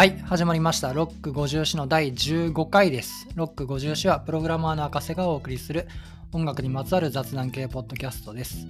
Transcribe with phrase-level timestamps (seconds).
[0.00, 0.94] はい、始まりました。
[0.94, 3.28] ロック50詩の第15回です。
[3.34, 5.86] ロック50詩はプログラマーの赤瀬がお送りする
[6.32, 8.66] 音楽にまつわる雑談系ポッドキャストです。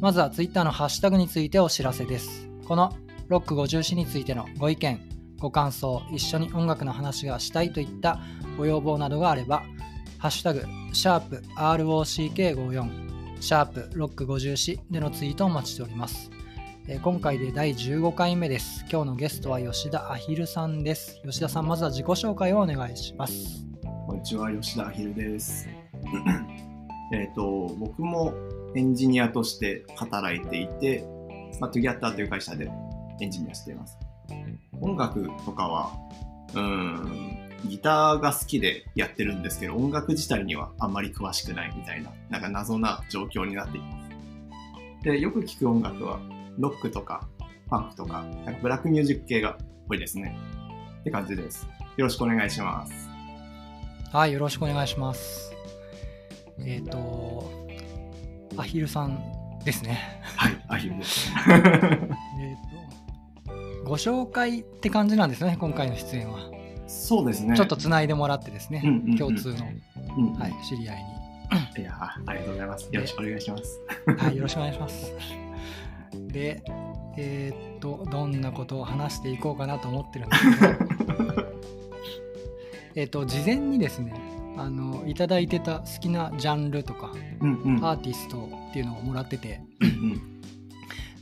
[0.00, 2.48] まずは Twitter のハッシュタグについてお知らせです。
[2.66, 2.96] この
[3.28, 4.98] ロック50詩についてのご意見、
[5.38, 8.18] ご感想、一緒に音楽の話がしたいといった
[8.56, 9.62] ご要望などがあれば、
[10.16, 16.30] ハッシュタグ、シャープ ROCK54、シャープロック50詩でのツイートをお待ちしております。
[16.88, 18.84] えー今回で第15回目です。
[18.90, 21.20] 今日のゲストは吉田アヒルさんです。
[21.24, 23.64] 吉田さん、まずは自己紹介をお願いします。
[24.06, 25.68] こんにちは、吉田アヒルです。
[27.12, 28.34] えっと、僕も
[28.74, 31.04] エンジニアとして働いていて、
[31.60, 32.70] まあ、トゥギャッターという会社で
[33.20, 33.98] エンジニアしています。
[34.80, 35.92] 音楽とかは、
[36.54, 44.10] うん、ギターが好きでやってるんですけど、音楽自体にはあんまり詳しくないみたいな、なんか謎な状況になっています。
[45.04, 46.20] で、よく聞く音楽は、
[46.58, 47.28] ロックとか、
[47.68, 49.56] ファンクとか、なんかブラックミュージック系が
[49.88, 50.36] 多いですね。
[51.00, 51.66] って感じです。
[51.96, 53.08] よろしくお願いします。
[54.12, 55.52] はい、よろしくお願いします。
[56.58, 57.50] えっ、と、
[58.56, 59.22] アヒルさん
[59.64, 60.20] ですね。
[60.36, 61.30] はい、アヒルです。
[61.48, 61.68] えっ、
[63.46, 66.50] と、ご紹介って感じなんですね、今回の出演は。
[66.86, 67.56] そうですね。
[67.56, 69.54] ちょっとつないでもらってですね、うんうんうん共通の、
[70.18, 71.20] うん、はい、知り合い
[71.78, 71.92] いや
[72.26, 72.88] ありがとうございます。
[72.92, 73.80] よろしくお願いします。
[74.06, 74.14] に。
[74.14, 75.12] はい、よろしくお願いします。
[76.12, 76.62] で、
[77.16, 81.44] えっ、と、どんなことを話していこうかなと思ってるんですけど、
[82.96, 84.14] えっと、事前にですね、
[84.56, 87.84] あの、いただいてた好きなジャンルとか、うんうん。
[87.84, 90.40] アーティストっていうのをもらってて、うん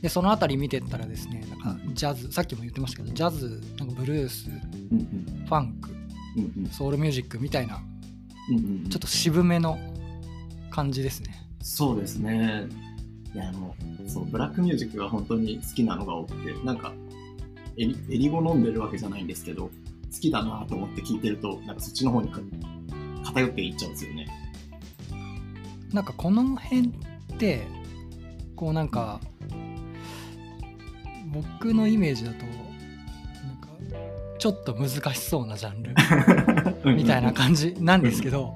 [0.01, 5.45] で、そのあたり見てったらですね、なんかジャズ、さっきも言ってましたけど、ジャズ、なんかブルース、うんうん。
[5.45, 5.89] ファンク、
[6.37, 6.69] うんうん。
[6.69, 7.81] ソウルミュージックみたいな、
[8.49, 8.89] うんうん。
[8.89, 9.77] ちょっと渋めの
[10.69, 11.35] 感じですね。
[11.61, 12.67] そうですね。
[13.33, 13.75] いや、あの、
[14.07, 16.93] そう、ブラックミュージックが本当に好きなのが多くて、なんか、
[17.77, 19.71] エリエリゴ飲んでるわけじゃないんですけど、好
[20.19, 22.41] きだなと思って聞いてると、なんかそっちの方にか
[23.25, 24.27] 偏っていっちゃうんですよね。
[25.93, 26.91] なんかこの辺っ
[27.37, 27.67] て、
[28.55, 29.21] こうなんか、
[31.31, 32.51] 僕のイメージだと、な
[33.53, 33.69] んか、
[34.39, 35.93] ちょっと難しそうなジャンル
[36.85, 38.55] みたいな感じなんですけど。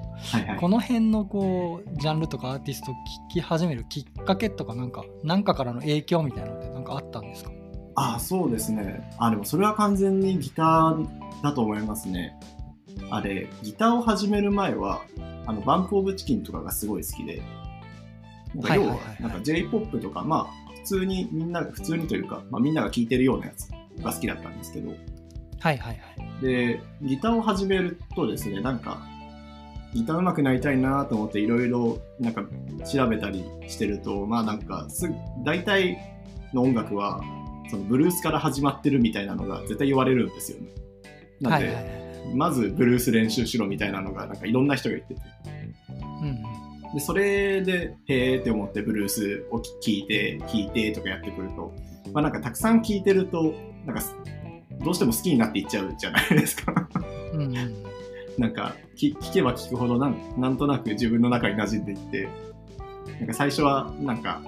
[0.58, 7.50] この辺のこうジャンルとかアーティストを聴き始めるきっかけとかなんか何かからの影響みたいなのってなんかあったんですか？
[7.96, 9.10] あそうですね。
[9.18, 11.06] あ、でもそれは完全にギター
[11.42, 12.36] だと思いますね。
[13.10, 15.02] あれ、ギターを始める前は、
[15.46, 17.42] あの、バンプオブチキンとかがすごい好きで、
[18.54, 23.68] なんか要はなんか J-POP とか、まあ、普通にみんな、普通にというか、まあみんなが聴いてるようなやつ
[24.02, 24.92] が好きだったんですけど、
[25.64, 28.98] はいはいはいで、ギターを始めるとですね、なんか、
[29.94, 32.44] ギター上手くなりたいなと思っていろいろなんか
[32.84, 35.10] 調べたりしてると、まあなんかす、
[35.42, 35.96] 大体
[36.52, 37.22] の音楽は、
[37.70, 40.68] そのブルースから始まってるみたいなのが絶対言われるんですよね。
[41.40, 42.04] なんで、はいはいはい
[42.34, 45.20] まずブルース練習しろみたいなのがなんかいろんな人が言ってて。
[46.22, 46.42] うんうん
[46.94, 51.72] で、それで、へーって思ってブルースを聴いて、弾いてとかやってくると、
[52.12, 53.52] まあなんかたくさん聴いてると、
[53.84, 54.02] なんか
[54.82, 56.88] どうしても好きになっていっちゃうじゃないですか。
[57.32, 57.84] うんうん
[58.38, 62.28] なんか聞聞けば聞くほどなんなんとなく自分の中に馴染んでいって
[63.20, 64.42] なんか最初はなんか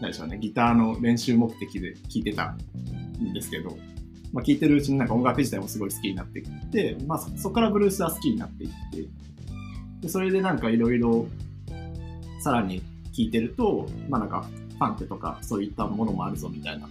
[0.00, 3.76] 何でしょうねギターの練習目的で聴いてたんですけど、
[4.32, 9.08] まあ、聴いてるうちになんか音楽自体もすごい好きになってきて、まあ、そそこからブルースは好きになっていって
[10.00, 11.26] でそれでなんかいろいろ
[12.42, 12.84] さらに聴
[13.24, 14.46] いてるとまあなんか
[14.78, 16.88] ファンクとかそういったものもあるぞみたいな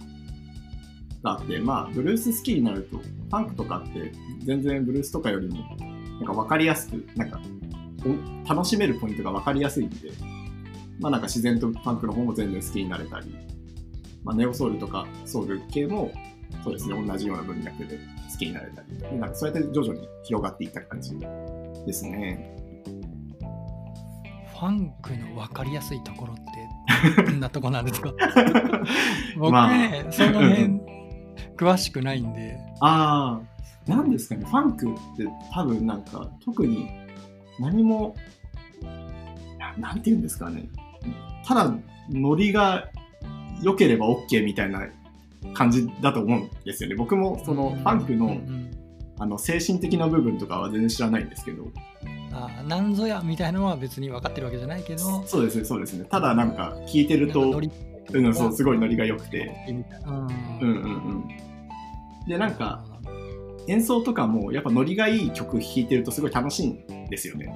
[1.22, 4.12] があってまあブルース好きになるとファンクとかって
[4.44, 5.56] 全然ブルースとかよりも
[6.20, 7.40] なんか分かりやすく、なんか、
[8.04, 9.96] お楽しめるポイントが分かりやすいんで、
[10.98, 13.34] まあなんか自然とファンクの方も全然好きになれたり、
[14.22, 16.12] まあネオソウルとかソウル系も、
[16.62, 17.98] そうですね、同じような文脈で
[18.30, 21.16] 好きになれたり、でなんかそうやって徐々に広がっていった感じ
[21.86, 22.54] ですね。
[24.52, 26.36] ファンクの分かりやすいところっ
[27.16, 28.12] て どんなとこなんですか？
[29.38, 30.79] 僕まあね、その辺
[31.60, 32.58] 詳しくないんで。
[32.80, 33.38] あ
[33.86, 36.88] あ、なんですかね、ファンクって多分なんか特に
[37.58, 38.16] 何も、
[39.58, 40.70] ななんて言うんですかね、
[41.44, 41.70] ただ
[42.08, 42.88] ノリが
[43.62, 44.86] 良ければ OK みたいな
[45.52, 46.96] 感じだと思うんですよね。
[46.96, 48.70] 僕もそのファンクの,、うんうん。
[49.18, 51.68] あの精神的な部分とかは全然知らないんですけど、
[52.32, 55.22] あなんぞやみたいなのは別に分かってるわけじゃないけど。
[55.26, 56.06] そうですね、そうですね。
[56.06, 57.60] ただなんか聞いてると
[58.12, 60.26] うん、そうすごいノリが良くて、うん
[60.60, 61.49] うんうん。
[62.30, 62.84] で、なんか、
[63.66, 67.52] 演奏とかもやっぱノリがいい曲弾いてるとすごい楽しいんですよね。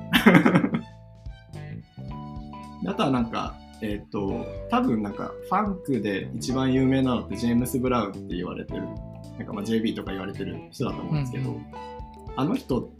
[2.82, 8.82] であとはなんか、えっ、と、多分なんかファンクで一番有名なのってジェームス・ブラウンって言われてる
[9.38, 11.66] なんかまあ JB とか言われてる人だと思うんですけど、うんうん
[12.36, 12.90] あの人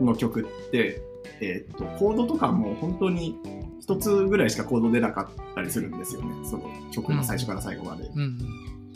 [0.00, 1.00] の曲って、
[1.40, 3.34] えーっと、コードとかも本当に
[3.80, 6.28] 一つぐらいしかコード出なかったりするんですよね。
[6.44, 8.04] その曲の最初から最後まで。
[8.14, 8.38] うん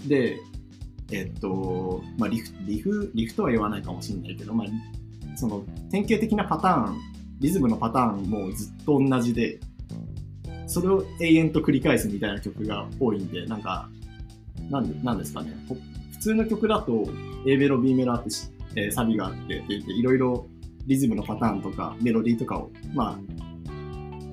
[0.07, 0.39] で、
[1.11, 4.67] えっと、まあ、リフ、リフ、リフとは言わないかもしれないけど、まあ、
[5.37, 6.99] その典型的なパターン、
[7.41, 9.59] リズムのパターンもずっと同じで、
[10.67, 13.89] それを永遠と繰り返すみたいな曲が多いんで、なんか、
[14.71, 15.53] なんで、なんですかね。
[16.13, 17.09] 普通の曲だと
[17.47, 18.31] A メロ、B メロあって、
[18.75, 20.47] えーサビがあってって、いろいろ
[20.87, 23.19] リズムのパターンとかメロディーとかを、まあ、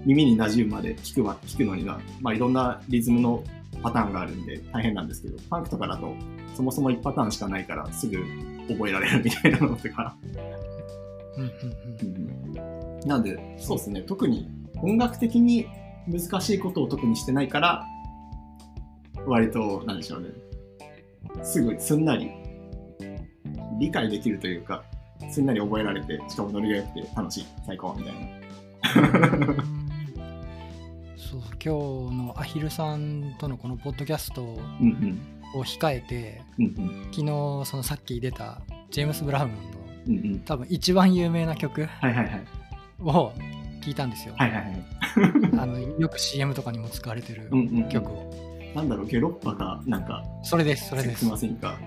[0.05, 3.43] 耳に馴染むまで聞くわ、聞くのには、まあ、いろんなリズムの
[3.85, 6.11] パターンがあるんで大変なんですけど、ファンクとかだと
[6.55, 8.17] そもそも1パターンしかないからすぐ
[8.67, 10.15] 覚えられるみたいなのとか。
[13.05, 14.49] なんで、そうですね、特に
[14.81, 15.67] 音楽的に
[16.07, 17.85] 難しいことを特にしてないから、
[19.27, 20.29] 割と、なんでしょうね、
[21.43, 22.31] すぐすんなり
[23.79, 24.83] 理解できるというか、
[25.29, 29.63] すんなり覚えられて、しかもノリが良くて楽しい、最高みたいな。
[31.35, 35.19] うんそう今日のアヒルさんとのこのポッドキャストをうん
[35.63, 36.65] 控えてうん。
[36.65, 37.03] うんうん。
[37.11, 37.25] 昨日
[37.69, 38.61] そのさっき出た
[38.91, 39.57] ジェームス・ブラウンの
[40.07, 40.39] うんうん。
[40.39, 41.87] 多分一番有名な曲。
[42.99, 43.31] を
[43.81, 44.35] 聞いたんですよ。
[44.39, 47.89] あのよく CM とかにも使われてるうんうんうん。
[47.89, 48.33] 曲を、
[48.75, 51.77] なんだろう、ゲロッパか、なんか、それですそれですすいませんか。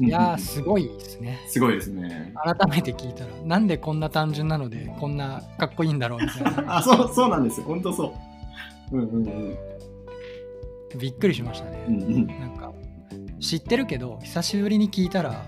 [0.00, 2.32] いやすごいですねすごいですね。
[2.42, 7.66] 改めて聞いたらなんでこんな単純なのでこんなかっこいいんだろうみたいな あ、そう、そうなんですよ。
[7.66, 8.14] 本当そ
[8.92, 8.96] う。
[8.96, 9.58] うんうんうん。
[10.98, 12.26] びっくりしましたね、うんうん。
[12.26, 12.72] なんか
[13.40, 15.44] 知ってるけど久しぶりに聞いたら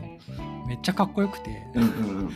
[0.67, 1.93] めっちゃかっこよくてうんうんう
[2.25, 2.31] ん。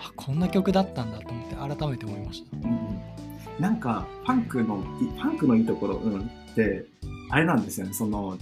[0.00, 3.00] あこんな曲だったんだと思って改めて思いましたうん
[3.58, 6.84] なんかファンクのいファンクのいいところ、うん、って
[7.30, 8.38] あれなんですよねその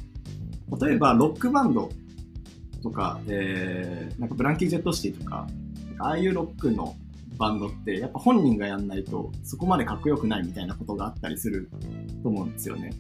[0.81, 1.91] 例えばロックバンド
[2.83, 5.47] とか、えーなんかブランキー・ジェット・シティとか
[5.99, 6.97] ああいうロックの
[7.37, 11.69] バンドってやっぱ本人がやんないとそこまでかっこよくないみたいなことがあったりする
[12.23, 12.91] と思うんですよね。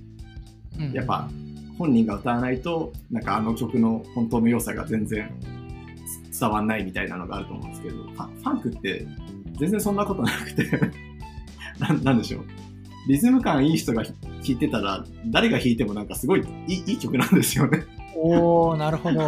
[0.78, 1.28] うんやっぱ
[1.78, 5.30] 本人が歌わないとなんかあの曲の本当の良さが全然
[6.38, 9.06] 伝わんないみたいなのがあると思うんですけどファファンクって
[9.58, 10.70] 全然そんなことなくて
[11.78, 12.44] ななんでしょう
[13.08, 14.04] リズム感いい人が
[14.46, 17.84] 弾いてたら誰が弾いてもなんかすごいいいいい曲なんですよね。
[18.14, 19.20] おーなるほど。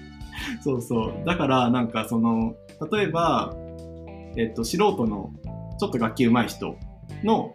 [0.62, 1.24] そうそう。
[1.24, 2.56] だからなんかその
[2.90, 3.54] 例えば、
[4.36, 5.32] えっと、素人の
[5.78, 6.76] ちょっと楽器上手い人
[7.24, 7.54] の、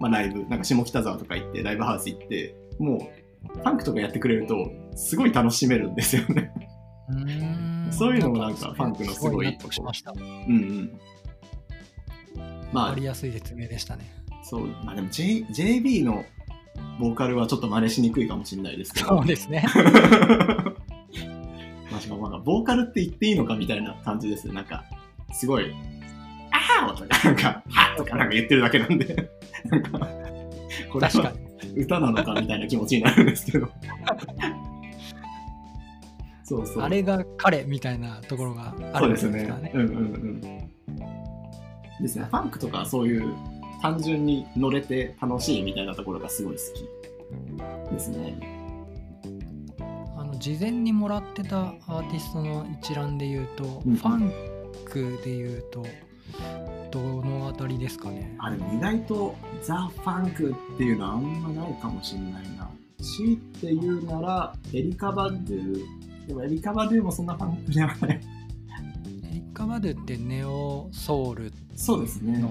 [0.00, 3.10] まあ、ライブなんか下北沢とか行ってライブハウス行っても
[3.44, 6.52] うファンクとかやってくれるとすごい楽しめるんですよね。
[7.90, 9.46] そういうのもなんかファンクのすごい。
[9.46, 10.12] 納得しました。
[10.12, 11.00] うんうん。
[12.72, 14.04] まあわかりやすい説明でしたね
[14.48, 16.24] そうまあでも、J、JB の
[17.00, 19.64] ボーカルはちょっと真似しにくいかもしれないですけどそうですね
[21.90, 24.54] まあ、しかもなんか、ボーカルって言っていいのかみたいな感じですね。
[24.54, 24.84] なんか、
[25.32, 25.74] すごい、
[26.50, 29.30] あーとか、なんか、はとかなんか言ってるだけなんで、
[29.64, 29.98] なんか、
[30.92, 31.32] これは
[31.76, 33.68] 歌なのかみたいな気持ちになるんですけど。
[36.44, 36.82] そうそう。
[36.82, 39.72] あれが彼みたいなところがあるんそうですねですからね。
[39.74, 40.40] うんうんうん。
[40.40, 42.26] ですね。
[42.26, 43.34] ファンクとかそういう
[43.80, 46.60] 単純に乗れて楽しいみたいなところがすごい好
[47.88, 48.38] きですね。
[50.16, 54.32] あの事前にもらってたアーティストの一覧で言うと、うんファン
[54.84, 55.84] クで言うと
[56.90, 58.34] どのあたりですかね？
[58.38, 62.70] あれ意外とザ・ファンクっていうのはあんまないかもしれないな。
[62.98, 65.84] 強いて言うなら、エリカ・バドゥ。
[66.26, 68.20] でもエリカ・バドゥもそんなファンクではない。
[69.30, 72.42] エリカ・バドゥってネオソウルそうですね。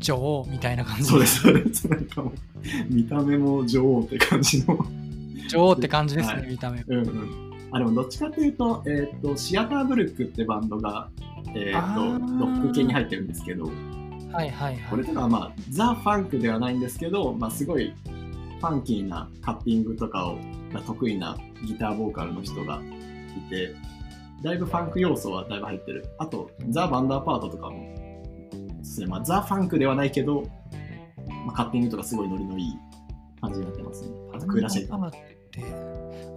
[0.00, 1.88] の女王みたいな感じそうです、そうです。
[1.88, 2.32] なんかもう、
[2.94, 4.78] 見た目も女王って感じの。
[5.48, 7.68] 女王って感じですね、はい見た目うんうん。
[7.72, 11.08] あ、でもどっちかというと、えっ、と、シアターブルックってバンドが、
[11.54, 13.70] えっ、と、あーロック系に入ってるんですけど、
[14.32, 17.92] はいはいはいこれとかはまあ、ザ・ファンクではないんですけど、まあ、すごい
[18.60, 20.38] ファンキーなカッティングとかを
[20.72, 22.80] が得意なギターボーカルの人が
[23.36, 23.74] いて、
[24.42, 26.06] だいぶファンク要素はだいぶ入ってる。
[26.18, 28.09] あと、ザ・バンダーパートとかも、
[28.90, 30.42] ですね、まあ、ザ・ファンクではないけど、
[31.46, 32.74] まあ、カッティングとかすごいノリのいい
[33.40, 34.08] 感じになってますね。
[34.34, 35.10] あと、クーラシェイカー。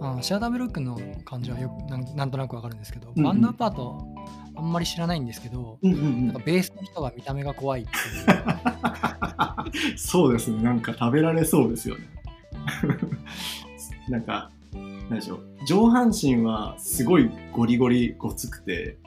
[0.00, 4.06] あシアターブルックの感じはよくなんなんとなくわかるんですけど、うんうんバンダーパート
[4.56, 7.92] あんまり知らないんですけど、うんうんうんなんかベースの人が見た目が怖いってい
[9.92, 12.04] う そうですね、なんか食べられそうですよね。
[14.08, 14.50] なんか、
[15.08, 18.98] なんでしょう、上半身はすごいゴリゴリごつくて、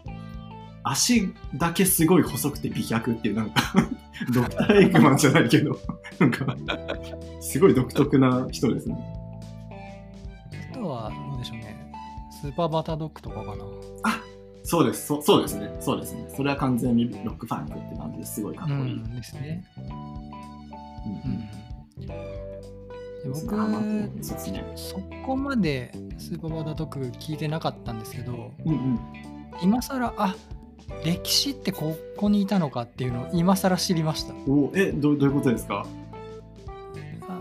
[0.90, 3.62] 足だけすごい細くて美脚っていう、なんか、
[4.34, 5.78] ドクター・エイクマンじゃないけど、
[6.20, 6.56] なんか、
[7.42, 8.98] すごい独特な人ですね。
[12.42, 13.64] スーパーバタードッグとかかな。
[14.64, 15.74] そうですそ、そうですね。
[15.80, 16.28] そうですね。
[16.36, 18.80] それは完全にロックファンクって感じですごいかっこいい。
[18.80, 19.64] うんですね。
[19.78, 21.32] うん
[22.02, 23.40] うんで僕、
[24.22, 24.64] そうですね。
[24.76, 29.00] そこまでスーパーバタードッグ聞いてなかったんですけど、うんうん。
[29.62, 30.36] 今更あ
[31.04, 34.34] 歴史ってここにいたのかっていうのを今更知りました。
[34.48, 35.86] おえどう、どういうことですか？
[37.28, 37.40] あ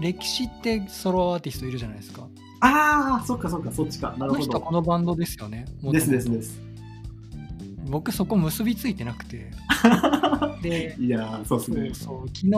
[0.00, 2.26] 歴史ってソロアーティストいるじゃないですか。
[2.60, 4.14] ああ、そっかそっか、そっちか。
[4.18, 4.76] なるほこの人はこど。
[4.78, 5.64] のバンドですよね。
[5.82, 6.60] ですですです。
[7.88, 9.50] 僕そこ結びついてなくて。
[10.62, 12.28] で、いやー、そうですねそう。
[12.28, 12.50] 昨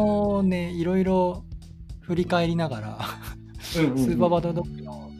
[0.42, 1.44] 日ね、いろいろ
[2.00, 3.60] 振り返りながら、う
[3.94, 5.10] んスーパーバタードッグの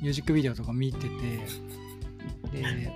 [0.00, 1.06] ミュージックビデオとか見てて、
[2.52, 2.92] で、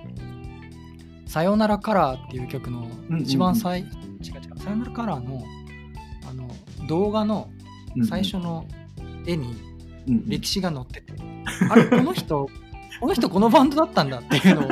[1.33, 3.89] さよならカラーっていう曲のうんうん一番最、違う違
[4.55, 5.43] う、さよならカラーの
[6.29, 6.47] あの
[6.87, 7.49] 動画の
[8.07, 8.67] 最初の
[9.25, 9.55] 絵に
[10.07, 11.13] うんうん歴史が載ってて、
[11.71, 12.47] あれ、この人、
[13.01, 14.69] この人このバンドだったんだっていうのを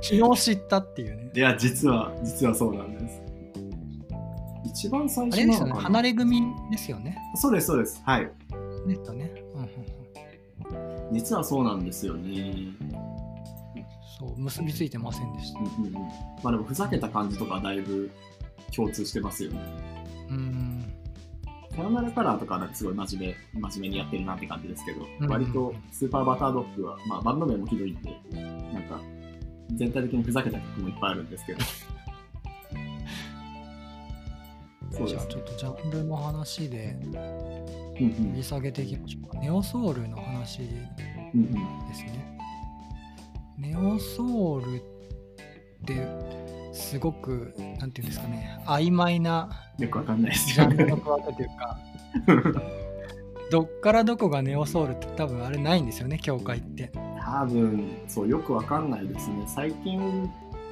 [0.00, 1.30] 昨日知ったっていうね。
[1.34, 3.22] いや、実は、実はそうなんです。
[4.64, 7.18] 一番最あれですよね、初なのかな離れ組ですよね。
[7.34, 8.00] そうです、そうです。
[8.02, 8.30] はい。
[8.88, 9.30] ですよね。
[9.54, 9.94] うんうんうん
[11.12, 12.74] 実はそうなんですよね。
[14.28, 15.60] そう、結びついてませんでした。
[15.60, 15.92] うんうんうん。
[15.92, 16.00] ま
[16.44, 18.10] あでも、ふざけた感じとかだいぶ
[18.74, 19.60] 共通してますよね。
[20.30, 20.92] うん。
[21.74, 28.10] さよならカラーとかなんかすごい真面目、真面目にやってるなって感じですけど、うん割とスーパーバタードッグは、まあバンド名もひどいんで、
[28.72, 29.00] なんか、
[29.74, 31.60] 全体的にふざけた曲もいっぱいあるんですけど。
[34.92, 37.12] そうじゃあちょっとジャンルの話でうん
[38.12, 39.38] 掘り下げていきましょうか。
[39.40, 40.64] ネオソウルの話で
[41.34, 42.33] うんうんすね。
[43.58, 44.80] ネオソウルっ
[45.86, 46.06] て
[46.72, 50.86] すごく、なんていうんですかね、曖昧なよくわかんないですよね。
[53.50, 56.90] どっからどこがネオソウルって多分あれないんですよね、教会って。
[57.22, 59.44] 多分、そう、よくわかんないですね。
[59.46, 60.30] 最近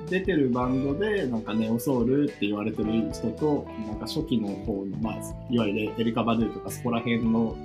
[0.08, 5.14] 出てるバンドで、なんかネオソウルって言われてる人と、なんか初期の方の、まあ、
[5.50, 7.56] いわゆるエリカ・バドゥとかそこら辺の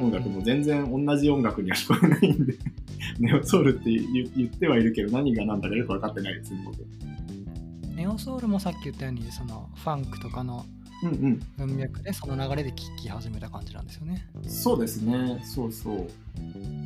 [0.00, 2.54] 音楽も全然同じ音楽には聞こえないんで、
[3.18, 6.78] ネオソウルって言言ってはいるけど、何が何だかよく分かってないですね、僕。
[7.94, 10.64] ネオソウルもさっき言ったように、そのファンクとかの
[11.02, 11.40] うんうん。
[11.66, 14.26] 文脈でその流れで聴き始めた感じなんですよね。
[14.46, 16.06] そうですね、そうそう。
[16.36, 16.82] うん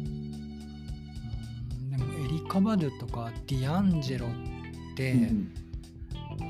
[1.91, 4.56] でもエリカ・バドゥとかディアンジェロって、
[5.03, 5.53] うん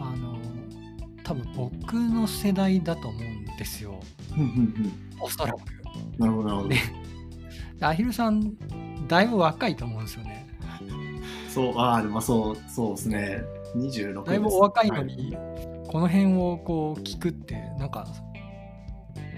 [0.01, 0.39] あの
[1.23, 4.01] 多分僕の世代だと思うんですよ。
[4.37, 4.93] うんうんうん。
[5.21, 5.59] おそらく。
[6.19, 6.69] なるほど、なるほど。
[6.69, 6.81] ね。
[7.81, 8.57] アヒルさん
[9.09, 10.47] だいぶ若いと思うんですよね。
[11.49, 13.43] そう、ああ、でもそう、そうですね。
[13.75, 14.27] 26です。
[14.27, 15.37] だいぶお若いのはに、
[15.89, 18.07] この辺をこう聞くってなんか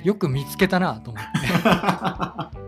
[0.05, 1.31] よく見つけたなと思って。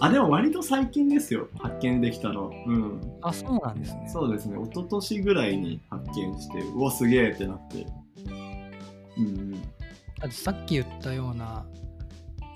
[0.00, 2.50] あ、でも割と最近ですよ、発見できたの。
[2.66, 3.00] うん。
[3.22, 4.08] あそうなんですね。
[4.08, 7.86] そうですね、一昨年ぐらいに発見して、うわ、すげえってなって。
[9.18, 9.62] うん
[10.30, 11.64] さっき言ったような、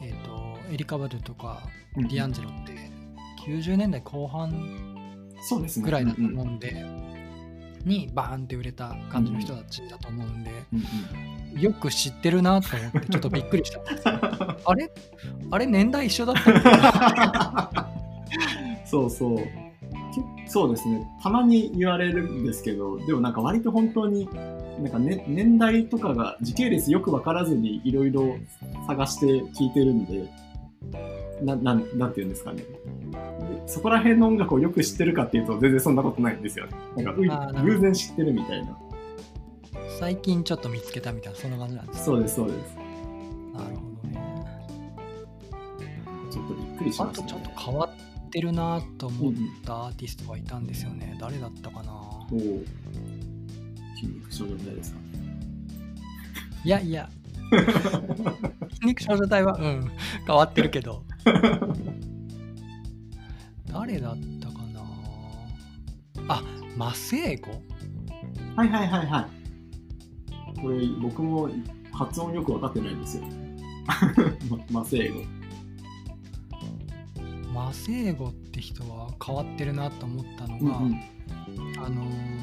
[0.03, 1.63] えー、とエリカ・バドゥとか
[1.97, 2.91] うんディアンジェロって
[3.51, 4.51] 90年代後半。
[5.83, 6.59] ぐらいだとうんうん思うん。
[6.59, 6.87] で、
[7.85, 10.81] にバーンって売れた感じの人たちだと思うんで、うん
[11.61, 13.81] よく知ってるなと思ってちょっとびっくりした
[14.65, 14.91] あれ？
[15.51, 17.91] あれ年代一緒だった？
[18.87, 19.37] そうそう。
[19.37, 19.45] け
[20.47, 21.07] そうですね。
[21.23, 24.29] たまに言われるんですけど、でもなんか割と本当に、
[24.81, 28.37] なんか、ね、年代とかが時系列よく分からずにいろいろ
[28.87, 30.29] 探して聞いてるんで、
[31.43, 32.59] ななんなんて言うんですかね。
[32.63, 32.67] で
[33.67, 36.73] そこら辺の音楽をよく知ってるかっていうと全然そんなことないんですよね。
[37.03, 38.79] なんか偶然知ってるみたいな。
[39.99, 42.77] 最近ちょっと見つけたみたいなそんな感じなんですそうです、そうです。
[42.77, 44.19] なるほどね
[46.31, 47.29] ちょっとびっくりしあました、ね。
[47.29, 47.91] とちょっと変わっ
[48.31, 49.35] てるなと思っ
[49.65, 52.29] たアーティストがいたんですよね誰だったかなおお。
[53.95, 54.99] 筋肉症状態ですか。
[56.65, 57.09] いやいや
[58.73, 59.91] 筋肉少女隊はうん
[60.27, 61.05] 変わってるけど
[63.71, 64.83] 誰だったかな
[66.29, 66.43] あ
[66.77, 67.53] マセーゴ？
[68.57, 69.44] はいはいはいはい。
[70.65, 71.51] これ僕も
[71.93, 73.25] 発音よく分かってないんですよ。
[74.51, 75.21] ま、マセーゴ。
[77.53, 82.35] マセーゴって人は変わってるなと思ったのが、うんうんあのー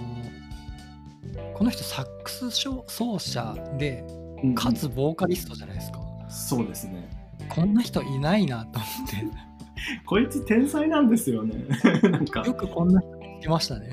[1.54, 4.04] この人サックス奏奏者で
[4.44, 6.00] うんうんかつボーカリストじゃないですか、
[6.30, 7.10] そうですね。
[7.50, 8.88] こんな人いないなと思
[9.32, 9.36] っ
[10.06, 11.56] こいつ天才なんですよね。
[12.04, 13.92] なんかてよくこんな人見つけましたね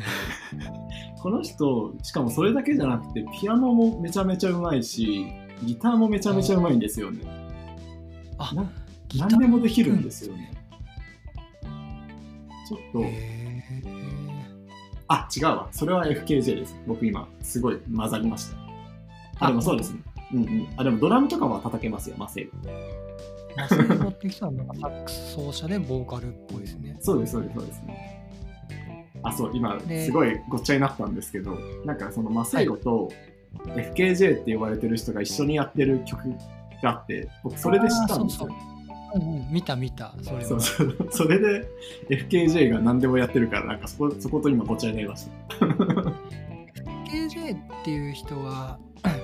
[1.23, 5.27] この人しかもそれだけじゃなくてピアノもめちゃめちゃうまいし
[5.65, 7.21] ギターもめちゃめちゃうまいんですよね。
[8.39, 8.71] あな
[9.17, 10.53] 何でもできるんですよね。
[12.69, 13.39] ちょっとへ
[15.09, 15.69] あ、違うわ。
[15.73, 16.77] それは FKJ です。
[16.87, 19.47] 僕今、すごい混ざりました。
[19.47, 20.01] あ、でもそうですね。
[20.35, 20.69] うんうん。
[20.77, 22.53] あ、でもドラムとかは叩けますよ、マセイゴ。
[23.57, 26.97] マセイゴって人はなんかサックス奏者でボーカルっぽいですね。
[27.01, 28.18] そうです、そうです、そうですね。
[29.23, 33.11] あ、そう、今、ですごいごっちゃになったんですけど、なんかそのマセイゴと
[33.65, 36.29] FKJ って呼ばれてる人が一緒にやってる曲
[36.83, 38.49] があって、僕それで知ったんですよ。
[39.15, 40.43] うんうん、見た見た、それは。
[40.45, 40.97] そうそう。
[41.11, 41.67] それで
[42.11, 45.67] FKJ が何でもやってるから、なんかそこそこと今ごっちゃになりました。
[47.11, 48.79] KJ っていう人は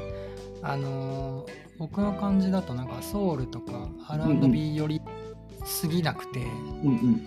[0.62, 5.00] あのー僕の感じだとなんかソウルとか R&B より
[5.64, 6.48] すぎなくて、うん
[6.86, 7.24] うん。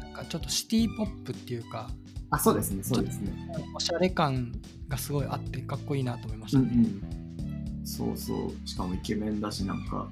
[0.00, 1.90] なんかちょっとシティポップっていうか
[2.30, 3.32] あ、そうですね、そうですね。
[3.74, 4.52] おしゃれ感
[4.88, 6.82] がすごいあってかっこいいなと思いましうんうたね。
[6.82, 7.86] ん。
[7.86, 8.68] そうそう。
[8.68, 10.08] しかもイケメンだし、なんか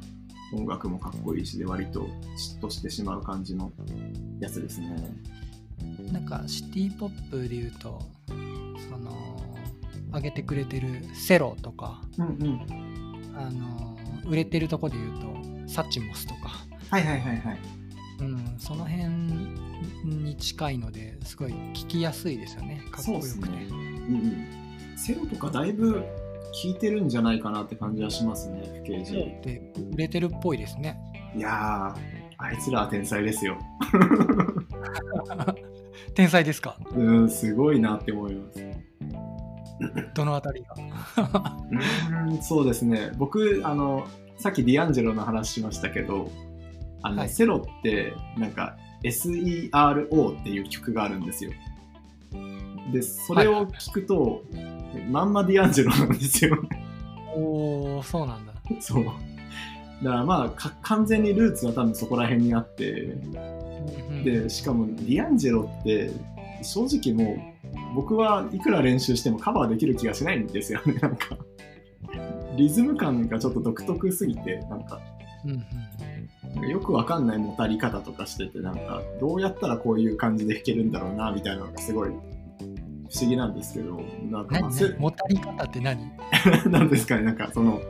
[0.53, 3.71] 音楽もかっこいいしで、割と嫉妬してしまう感じの
[4.41, 4.97] やつですね。
[6.13, 8.35] なんかシティポップで言うとそ
[8.99, 9.15] の
[10.13, 13.37] 上げてくれてるセロとか、うんうん。
[13.37, 13.99] あのー
[14.29, 16.51] 売れてるとこで言うとサチモスとか、
[16.91, 17.59] はいはいはいはい。
[18.21, 19.05] うん、その辺
[20.05, 23.29] に近いのですごい聞きやすいですよねかっこそうよくて。
[23.29, 23.69] ですね。
[23.71, 23.77] うん
[24.15, 24.99] うん。
[24.99, 26.01] セロとかだいぶ効
[26.65, 29.41] いてるんじゃないかなって感じはしますね、FKJ。
[29.43, 30.99] で売れてるっぽいですね。
[31.37, 32.01] いやー、
[32.39, 33.59] あいつらは天才ですよ。
[36.15, 36.77] 天才ですか？
[36.97, 38.65] うん、すごいなって思います。
[40.15, 40.65] どのあたり
[41.17, 41.57] が？
[42.31, 43.13] うん、そうですね。
[43.17, 44.07] 僕、あの、
[44.39, 46.31] さっきディアンジェロの話しましたけど、
[47.03, 51.53] あの、はいセロって、なんか、SERO っていう曲があるんですよ。
[52.93, 54.43] で、それを聞くと、
[55.11, 56.59] まんまディアンジェロなんですよ。
[57.37, 58.55] おおそうなんだ。
[58.81, 59.05] そう。
[59.05, 59.17] だか
[60.03, 62.93] らまあか、完全にルーツは多分そこら辺にあって、
[64.11, 66.11] うんで、しかもディアンジェロって、
[66.63, 71.37] 正直もう、僕はいくら練習してもカバーできる気がしないんですよね、なんか。
[72.57, 75.01] リズム感がちょっと独特すぎて、なんか、
[75.45, 75.65] うんうん
[76.71, 84.01] よくわかんない持たり方とかしてて、なんか、どうやったらこういう感じで弾けるんだろうな、みたいなのがすごい不思議なんですけど、
[84.31, 86.13] なんか、まもたり方って何？
[86.71, 87.81] なんですかね、なんかその、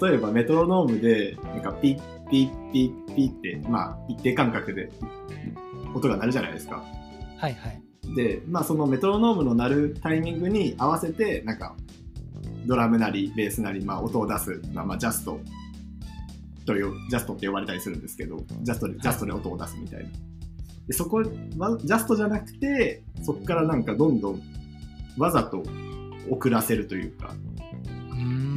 [0.00, 4.90] 例えばメトロノームで、なんかピッピッピッピッって、まあ一定間隔で
[5.94, 6.84] 音が鳴るじゃないですか。
[7.38, 7.82] はいはい。
[8.14, 11.74] で、まあそのメトロノームの鳴るタイミングに合わせて、なんか、
[12.66, 15.40] ドラムなりベースなり、まあ音を出す、まあ、まあジャスト
[16.66, 20.10] という、ジャストって呼ばれたりするんですけど、ジャストで、ジャストで音を出すみたいな。
[20.86, 21.18] で、そこ、
[21.58, 24.42] わジャストじゃなくて、そこからなんかどんどん
[25.16, 25.62] わざと
[26.30, 27.34] 遅らせるというか、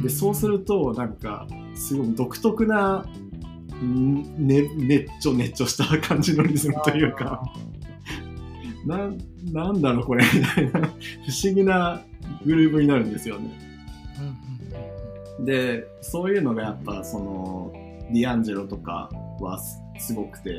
[0.02, 3.06] でそうするとなんかすごい独特な、
[3.82, 7.42] んね、ねっちょねっちょした感じのリズムというか。
[8.86, 9.10] な
[9.52, 10.88] なんだろうこれみたいな。
[10.88, 10.88] 不
[11.44, 12.02] 思議な
[12.44, 13.50] グルーブになるんですよね。
[15.40, 17.72] でそういうのがやっぱその
[18.12, 20.50] ディアンジェロとかはすすごくて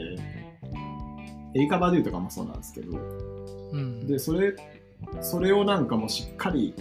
[1.53, 3.71] エリカ・バドゥとかもそうなんですけどうん。
[3.71, 4.55] うんでそれ
[5.21, 6.75] それをなんかもうしっかり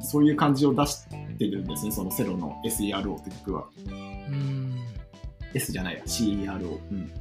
[0.00, 1.06] そういう感じを出し
[1.38, 3.68] てるんですねそのセロの SERO って曲は。
[3.86, 4.74] うん。
[5.54, 7.12] S じゃないや CERO、うん、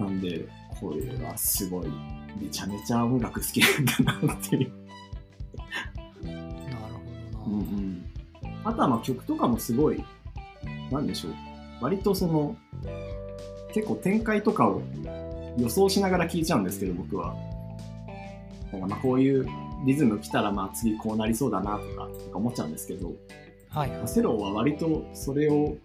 [0.00, 0.44] なんで
[0.80, 1.86] これはすごい
[2.36, 4.72] めちゃめちゃ音楽好きなんだなっていう、
[6.24, 6.94] なる
[7.34, 7.44] ほどな。
[7.46, 8.12] うんうん、
[8.64, 10.04] あとはまあ曲とかもすごい
[10.90, 11.34] なんでしょう
[11.80, 12.56] 割とその
[13.72, 14.82] 結構展開とかを
[15.56, 17.34] 予想しながら聴いちゃうんですけど僕は
[18.72, 19.48] なんかまあこういう
[19.86, 23.12] リズム来たらまあ次こうなりそうだなとか思っちゃうんですけど
[23.70, 24.08] はいはい。
[24.08, 25.76] セロは割とそれを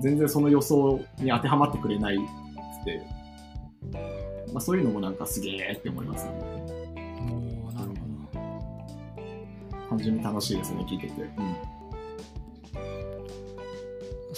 [0.00, 2.22] 全然その予想に当てはまってくれないく
[2.84, 3.02] て、
[4.52, 6.32] まあ、そういうのもなんかすげえって思いますね。
[6.36, 9.88] おーなるほど。
[9.88, 11.12] 単純に楽しいですね、聞いてて。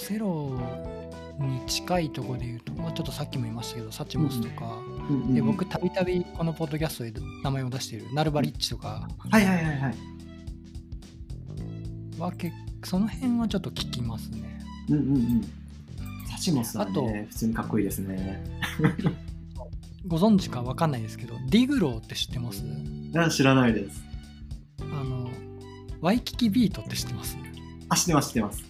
[0.01, 0.59] セロ
[1.39, 4.65] に近いところで言うと、まあ、ちょっとさっきも言いましたけど、サチモスとか、
[5.09, 9.95] うんうんうんで僕、たびたびこのポッドキャストで名前を出しているナルバリッチとかはいはいはいはい。
[12.19, 14.59] は結その辺はちょっと聞きますね。
[14.89, 15.41] うんうんうん。
[16.29, 18.43] サチモスはあとね、普通にかっこいいですね。
[20.07, 22.63] ご存知かわかんないですけど、ディグローって知ってます？
[22.63, 24.03] いや知らないです。
[24.79, 25.29] あの、
[26.01, 27.37] ワイキキビートって知ってます？
[27.89, 28.63] あ、知ってます、知ってます。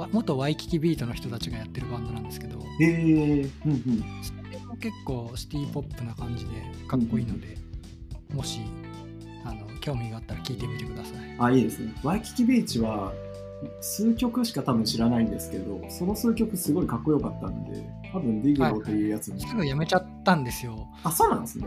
[0.00, 4.04] わ元ワイキキビートの人たちがやってるバンドなんですけど、へえうんうん。
[4.22, 6.50] それも結構シティポップな感じで
[6.88, 7.58] かっこいいので、
[8.32, 8.60] もし
[9.44, 11.36] あの興味があったら聞いてみてください。
[11.38, 11.94] あ、いいですね。
[12.02, 13.12] ワイキキビーチは、
[13.82, 19.38] 数曲しか多分知らないんですけど、その数曲すごいかっこよかったんで、多分ディグローというやつも。
[19.38, 20.88] すぐやめちゃったんですよ。
[21.04, 21.66] あ、そうなんですね。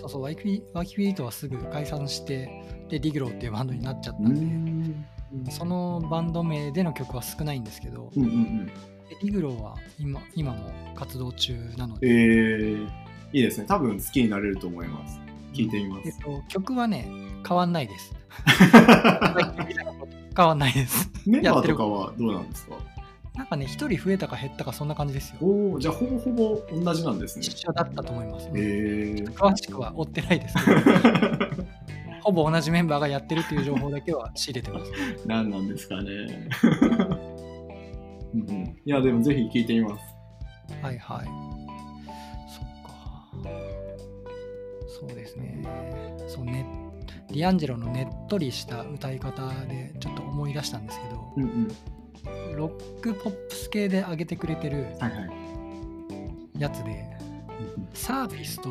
[0.00, 2.48] そうそうワイキワイキキビートはすぐ解散して
[2.88, 5.06] でデイグローっていうバンドになっちゃったうんで、ん
[5.50, 8.66] そのバンド名での曲は少ないんですけど、うんうんうん。
[8.66, 8.72] で
[9.22, 10.58] デイグローは今今も
[10.94, 12.88] 活動中なのえで、ー、い
[13.40, 13.66] いですね。
[13.68, 15.20] 多分好きになれると思います。
[15.52, 16.08] 聞いてみます。
[16.08, 17.08] えっと、曲はね
[17.46, 18.14] 変わんないです
[20.36, 22.76] 変わんないですメンバーとかはどうなんですか？
[23.36, 27.44] なんかね一人増えたか減ったかそんな感じですよおお、じゃあほぼほぼ同じなんですね。
[27.44, 29.30] 一緒だったと思います、えー。
[29.32, 30.80] 詳しくは追ってないですけど
[32.22, 34.92] ほぼ同じメンバーがやってるっていう情報だけは仕入れてます
[35.26, 36.48] 何なんですかね。
[38.84, 40.04] いや、でもぜひ聞いてみます。
[40.82, 41.26] はいはい。
[42.48, 43.30] そっか。
[44.86, 45.62] そうですね。
[46.28, 46.66] そうね。
[47.28, 51.46] ディアンジェロのねっとりした歌い方でちょっと思い出したんですけど、うんう
[52.54, 52.56] ん。
[52.56, 56.60] ロックポップス系で上げてくれてるはいはい。
[56.60, 57.04] やつで、
[57.94, 58.70] サーフィスと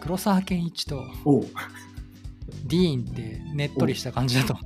[0.00, 1.04] 黒沢健一と
[2.64, 4.62] ディーンってねっとりした感じだと思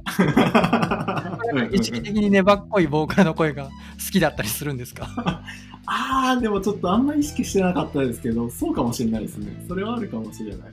[1.53, 1.77] う んうんう。
[1.77, 3.71] 意識的に粘っこいボーカルの声が好
[4.13, 5.09] きだったりするんですか？
[5.89, 9.65] ああ、でもちょっとあんまり意識してなかったですけど、そうかもしれないですね。
[9.69, 10.71] それはあるかもしれない。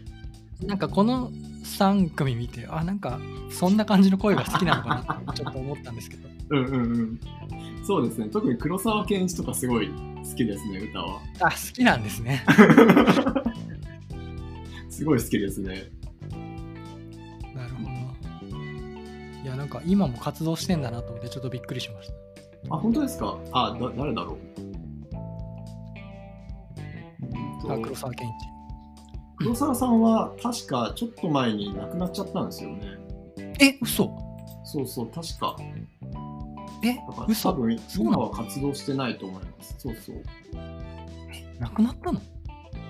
[0.65, 1.30] なんかこの
[1.63, 3.19] 3組見て、あ、なんか
[3.52, 4.89] そんな感じの声が好きなのか
[5.23, 6.30] なってちょっと思ったんですけど。
[6.49, 7.19] うんうんうん。
[7.86, 8.28] そうですね。
[8.30, 11.19] 特に黒沢健一とかすごい好きですね、歌は。
[11.41, 12.43] あ、好きなんですね。
[14.89, 15.84] すごい好きですね。
[19.53, 22.13] や、なんか今も活動してんだなと思ってちょっとびっくりしました。
[22.75, 23.37] あ、本当ですか？
[23.51, 24.37] あ、だ誰だろう？
[27.71, 28.33] あ、黒沢健一。
[29.37, 32.85] 黒沢さんは確かちょっと前に亡くなっちゃったんですよね。
[33.59, 34.15] え、嘘
[34.65, 35.55] そうそう、確か。
[36.85, 39.75] え嘘多分今は活動してないと思います。
[39.77, 40.15] そうそう。
[41.59, 42.21] 亡くなったの？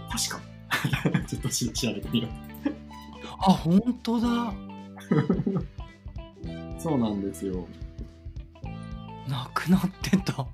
[0.10, 0.40] 確か。
[1.28, 2.28] ちょっとし調べてみよ
[3.40, 4.54] あ、本当だ。
[6.90, 6.92] う。
[6.92, 7.66] そうなんですよ。
[9.30, 10.46] 亡くなってた。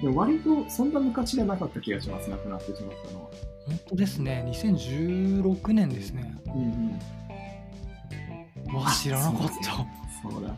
[0.00, 3.30] でも割とそんな昔じゃなかった気がします、亡くなってしまったのは。
[3.66, 4.44] 本当ですね。
[4.48, 6.36] 2016年ですね。
[6.46, 6.98] うん
[8.68, 8.74] うん。
[8.74, 10.30] わ、知らなかった。
[10.30, 10.56] そうだ。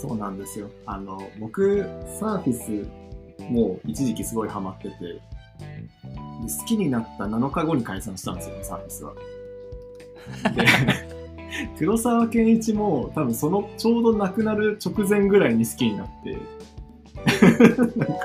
[0.00, 0.70] そうなんですよ。
[0.86, 1.84] あの、僕、
[2.18, 2.88] サーフィス
[3.50, 5.20] も一時期すごいハマってて、で
[6.58, 9.14] 好きになった7日後に解散したんですよね、サーフィスは。
[10.54, 10.66] で、
[11.78, 16.36] 黒沢健一も多分そのちょうど亡くなる直前ぐらいに好きになって、
[17.96, 18.16] なんか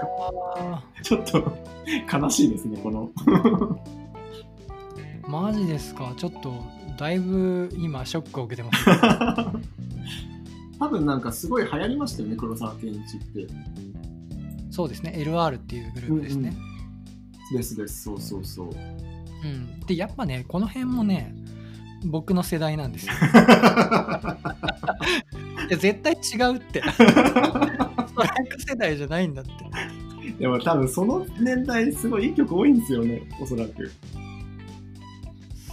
[0.58, 1.58] あちょっと
[2.12, 3.10] 悲しいですね、この。
[3.26, 3.78] ー
[5.30, 6.14] マジですか？
[6.16, 6.54] ちょっと、
[6.98, 8.86] だいぶ今、ショックを受けてます。
[10.80, 13.48] 多分なんかすごい流行りましたよね、黒沢健一って。
[14.70, 15.14] そうですね。
[15.18, 16.54] LR っていうグループですね。
[17.52, 18.70] ですです、そうそうそう。
[19.44, 21.34] うん、でやっぱねこの辺もね
[22.06, 23.14] 僕の世代なんですよ
[25.68, 26.18] いや絶対違
[26.54, 27.24] うってストラ
[28.44, 29.52] イク世代じゃないんだって
[30.40, 33.92] でも多分その年代すごいいい曲多いんですよね、おそらく。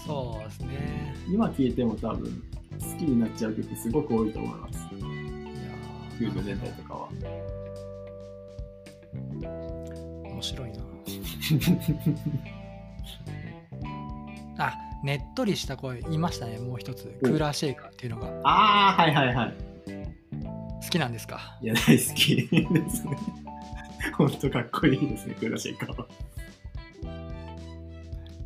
[0.07, 2.43] そうですね今聴いても多分
[2.79, 4.79] 好きになっちゃう曲すごく多いと思います。
[4.95, 5.01] い
[6.25, 7.09] や90年代とかは。
[7.21, 7.55] ー
[10.25, 10.85] 面白いな
[14.67, 17.05] あねっとりした声言いましたねもう一つ。
[17.23, 18.29] クーラーシェイカーっていうのが。
[18.43, 19.55] ああ、はいはいはい。
[20.83, 21.59] 好きなんですか？
[21.63, 22.37] いや、大好き。
[22.37, 23.17] ですね。
[24.17, 26.07] ほんとかっこいいですね、クーラーシェイカーは。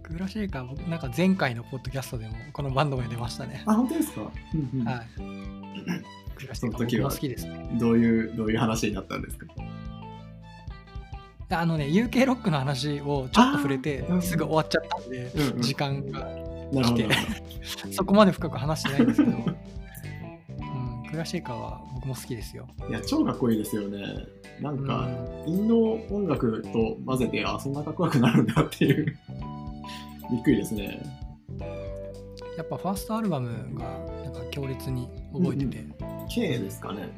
[0.02, 3.62] クーラーシェイカー僕なんか前回のポッドキャストでもこのバンド名出ましたね。
[3.66, 4.86] あ、本当ですか、うんうん。
[4.86, 5.06] はい。
[5.16, 7.70] クーラーシェイカー僕も好きですね。
[7.74, 9.46] どういう、どういう話になったんですか？
[11.50, 15.62] あのね UK ロックの話をちょっと触れてすぐ終わっちゃったんで、うんうん。
[15.62, 16.28] 時間が。
[16.72, 17.08] 来て
[17.92, 19.40] そこまで深く話してないんですけど、 う
[21.06, 22.66] ん、クラシーカーは僕も好きですよ。
[22.88, 23.98] いや、超かっこいいですよね。
[24.60, 25.08] なんうんか、
[25.46, 29.06] インド音楽と混ぜて、あ、そんなかっこよくなるんだっていう。
[30.30, 31.00] びっくりですね。
[32.56, 33.84] やっぱファーストアルバムが
[34.24, 35.84] なんか強烈に覚えてて、
[36.28, 37.08] K ですかね。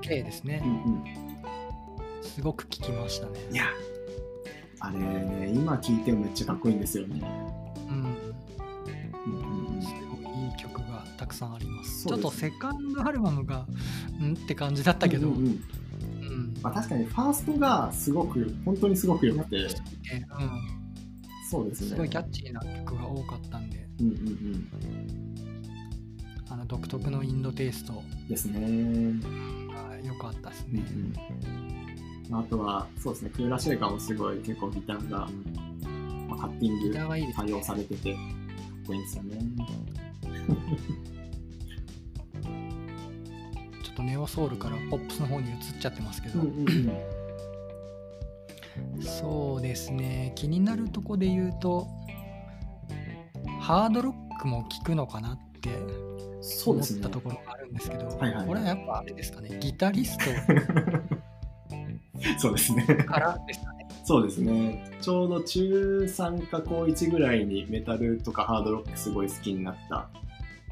[0.00, 1.04] K ですね、うんうん。
[2.22, 3.38] すごく聴きましたね。
[3.52, 3.64] いや、
[4.80, 7.22] あれね、今聴いてもめっちゃかっこいいんですよね。
[7.88, 8.34] うん、うんうん
[11.38, 12.06] さんあります。
[12.06, 13.66] ちょっとセカンドアルバムが
[14.20, 19.68] んって感じだったけど、うんんううんうんまあ、確かにファーストがすごく、本当にすごく良くて、ね
[20.38, 20.50] うん、
[21.50, 21.88] そうですね。
[21.90, 24.68] すごいキャッチーな曲が多かったんで、うんうんうん。
[26.50, 28.60] あの独特のインドテイストですね。
[29.72, 30.84] が良かったですね。
[30.90, 31.14] うん
[32.30, 35.28] ああとは、そうですね、クーラーシェイカーもすごい結構ギターが、
[36.28, 38.14] まあ、カッティング対応されてて、
[38.88, 39.38] こいいんですよね。
[44.08, 46.40] ネオソウルからポップスの方に移っちゃってますけど、
[49.00, 50.32] そうですね。
[50.34, 51.86] 気になるとこで言うと
[53.60, 55.70] ハードロックも効くのかなって
[56.64, 60.24] 思ったところがあるんですけどはいはいこれはやっぱあれですかねギタリスト
[62.38, 62.84] そうですね。
[62.84, 63.88] からですかね。
[64.04, 64.90] そうですね。
[65.00, 70.08] ちょうど中3か高1ぐらいにメタルとかハードロックすごい好きになった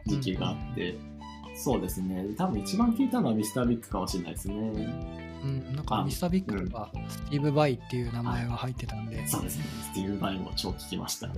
[0.07, 0.96] 時期があって、
[1.57, 2.27] そうですね。
[2.37, 4.55] 多分一番聞いたのはミスタービッグかもしれないですね。
[4.55, 9.64] うん、なんかあミスタービッグとかスティーブ・バイっていう名前が入ってたんで、そうですね。
[9.83, 11.29] スティーブ・バイも超聞きました。
[11.29, 11.35] こ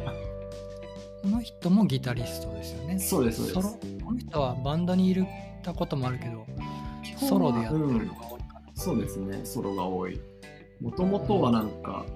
[1.28, 2.98] の人もギタリストですよね。
[2.98, 4.06] そうです、そうソですロ。
[4.06, 5.26] この人はバンドにいる
[5.62, 6.46] たこともあるけど、
[7.18, 8.62] ソロでやってるのが多いかな。
[8.74, 10.20] そうですね、ソロが多い。
[10.80, 12.06] もともとはなんか、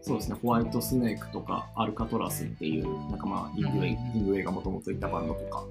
[0.00, 5.64] そうですね、ホワイトスネークとかアルカトラスっていう、なんかまあ、イングウェイ、うんイングウェイがもともといたバンドとか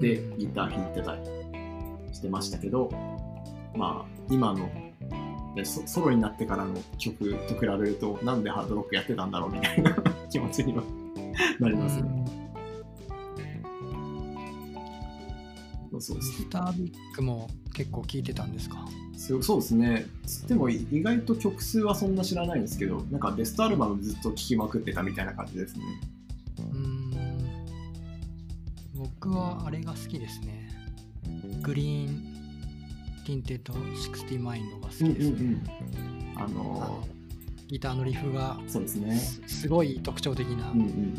[0.00, 1.22] でうんギター弾いてたり
[2.12, 2.90] してましたけど、
[3.74, 4.68] まあ、今の
[5.56, 9.92] でソソロになってからの曲と比べると、なんでハードロックやってたんだろうみたいな
[10.30, 10.82] 気持ちには
[11.58, 12.24] なりますね。
[16.02, 18.86] そうですミスタービッグも結構聞いてたんですか？
[19.18, 20.06] そうそうですね。
[20.24, 25.82] つっても意外と曲数はそんな知らないんですけど、なんかベストアルバムずっと聴きまくってたみたいな感じですね。
[29.00, 30.68] うーん僕はあれが好きですね。
[31.62, 32.40] グリーン
[33.24, 35.62] ティンテッド60マインドが好きですね。
[36.36, 37.08] ああのの
[37.68, 39.16] ギターのリフがーそうですね。
[39.16, 40.70] すすごい特徴的な。
[40.70, 41.14] うんうんうん。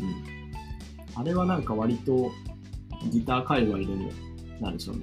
[1.14, 2.30] あれはなんか割と
[3.10, 4.10] ギター界隈でも、
[4.60, 5.02] なんでしょうね。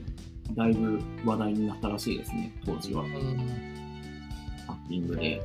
[0.56, 3.04] だいぶ話題になったらしいですね、当時は。
[3.04, 5.42] うッピングで。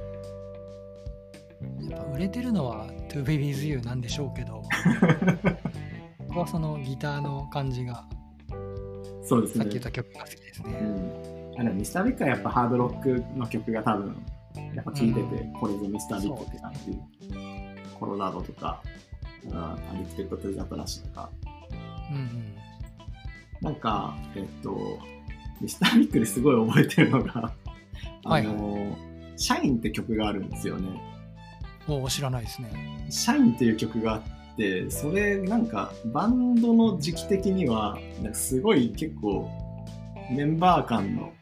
[1.88, 4.62] やっぱ売れてるのは To Be With You なんでしょうけど
[6.34, 8.04] 僕はそのギターの感じが
[9.22, 9.84] そうですねさっき言っ。
[9.84, 10.72] た曲が好きですうね。
[10.80, 11.60] ん。
[11.60, 14.16] あのミスタービッグはやっぱハードロックの曲が多分、
[14.74, 16.98] やっぱ聴いてて、うんこれぞミスタービッグって感じ。
[17.98, 18.82] コロラドとか、
[19.44, 21.30] うんアディクテッド・トゥ・ザット・ラッシュとか。
[22.10, 22.54] うんうん
[23.60, 24.98] なんか、えっと、
[25.60, 27.50] ミスタービッグですごい覚えてるのが、
[28.24, 28.94] あの、
[29.36, 31.00] シャインって曲があるんですよね。
[31.88, 33.06] おお知らないですね。
[33.08, 34.30] シャインっていう曲があって、
[34.88, 39.50] それなんかバンドの時期的には、なんかすごい結構
[40.30, 41.32] メンバー間の、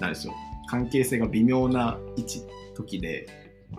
[0.00, 0.34] なんでしょう、
[0.68, 2.42] 関係性が微妙な位置、
[2.74, 3.26] 時で、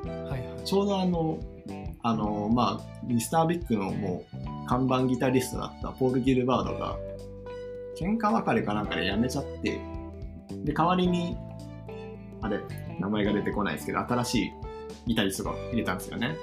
[0.04, 0.44] はいはい。
[0.66, 1.40] ちょうどあの、
[2.02, 6.98] あの、まあ、ミスタービッグのもう看板ギタリストだったポール・ギルバードが、
[7.98, 9.80] 喧嘩別れかなんかで辞めちゃって、
[10.64, 11.38] で、代わりに、
[12.42, 12.60] あれ、
[13.00, 14.52] 名前が出てこないですけど、新しい
[15.08, 16.36] ギタリストが入れたんですよね。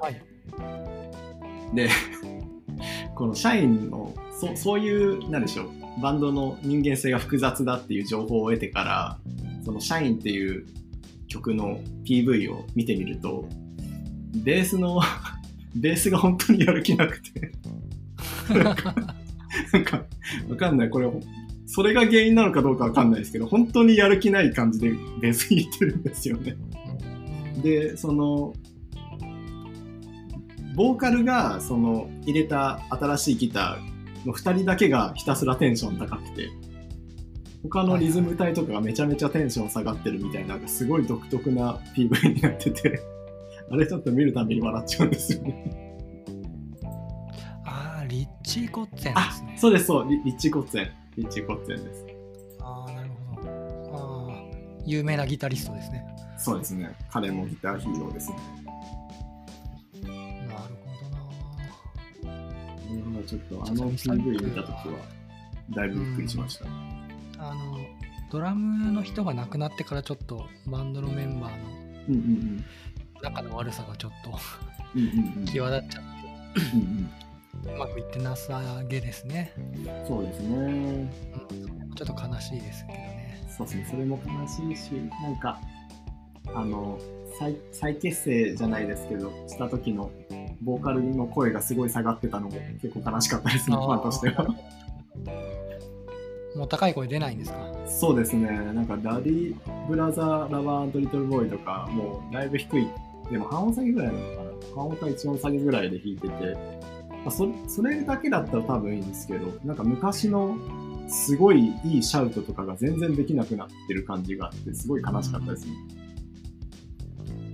[0.00, 0.22] はい。
[1.74, 1.88] で、
[3.14, 9.18] この社員の、そそういう、なんでしょう、バンドの人間性が複雑だっていう情報を得てから、
[9.64, 10.66] その社員っていう
[11.26, 13.48] 曲の PV を見てみると、
[14.34, 15.00] ベースの、
[15.74, 17.52] ベースが本当にやる気なくて、
[18.54, 18.74] なん
[19.84, 20.04] か、
[20.48, 20.90] わかんない。
[20.90, 21.10] これ、
[21.66, 26.56] それが原因なのかどうかわかんないですけど、本当にやる気ない感じでベース弾いてるんですよね。
[27.62, 28.54] で、その、
[30.78, 36.50] ボーカルが、その、入れた新しいギターの2人だけがひたすらテンション高くて、
[37.64, 43.00] 他のリズム隊とかがめちゃめちゃテンション下がってるみたいな、なんかすごい独特な PV になってて、
[43.68, 45.96] あれちょっと見るたびに笑っちゃうんですよね。
[47.64, 50.90] ああ、リッチー・コッツェンあですね。、そうです、そう、リリッチコッツェン。
[51.16, 52.06] リッチコッツェンです。
[52.60, 54.30] ああ、なるほど。
[54.30, 54.42] ああ、
[54.86, 56.04] 有名なギタリストですね。
[56.38, 56.94] そうですね。
[57.10, 58.36] 彼もギターヒーローですね。
[63.18, 64.84] 今ちょっとあの PV 見たは、
[65.70, 66.66] だいぶびっくりしました。
[67.38, 67.78] あの、
[68.30, 71.52] ドラムの人が亡くなってからちょっとバンドのメンバー
[72.08, 72.62] の
[73.22, 74.38] 仲の悪さがちょっと。
[75.46, 76.04] 際立っちゃっ
[76.74, 77.10] うんうん
[77.62, 79.52] て、うまくいってなさげですね。
[80.06, 80.48] そうですね。
[80.56, 83.44] うん、ちょっと悲しいですけどね。
[83.56, 83.88] そうですね。
[83.90, 85.60] それも悲しいし、なんか、
[86.54, 86.98] あの、
[87.38, 90.10] 再再結成じゃないですけど、した時の
[90.62, 94.46] ボーカルの声がすごい下がってたのも結構悲しかったですね、ファンとしては。
[96.56, 97.58] もう高い声出ないんですか？
[97.86, 98.48] そうですね。
[98.48, 99.54] なんか、ダディ・
[99.86, 102.88] ブラザー・ラバー・リトル・ボーイとか、もうだいぶ低い。
[103.30, 104.50] でも半音下げぐらいなのかな。
[104.74, 106.56] 半音か一音下げぐらいで弾いてて、
[107.10, 110.56] まあ、そそれだけだったら多分いいんですけど、なんか昔の
[111.06, 115.72] すごいいいシャウトとかが全然できなくなってる感じがあって、すごい悲しかったですね。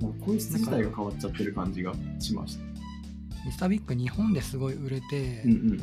[0.01, 2.74] なんか声質自体が変わっちゃってる感じがしました。
[3.45, 5.81] ミスタービッグ日本ですごい売れて、うん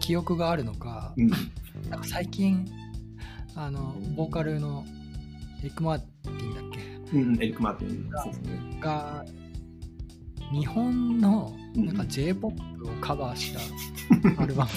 [0.00, 1.30] 記憶があるのか、うん。
[1.88, 2.66] なんか最近
[3.54, 4.84] あのボーカルの
[5.60, 7.16] エリック・マーティンだっけ？
[7.16, 7.42] うんうん。
[7.42, 8.10] エリック・マーティン。
[8.22, 8.78] そうですね。
[8.80, 9.24] が
[10.52, 13.60] 日本のうんなんか J-POP をカバーした
[14.38, 14.68] アルバ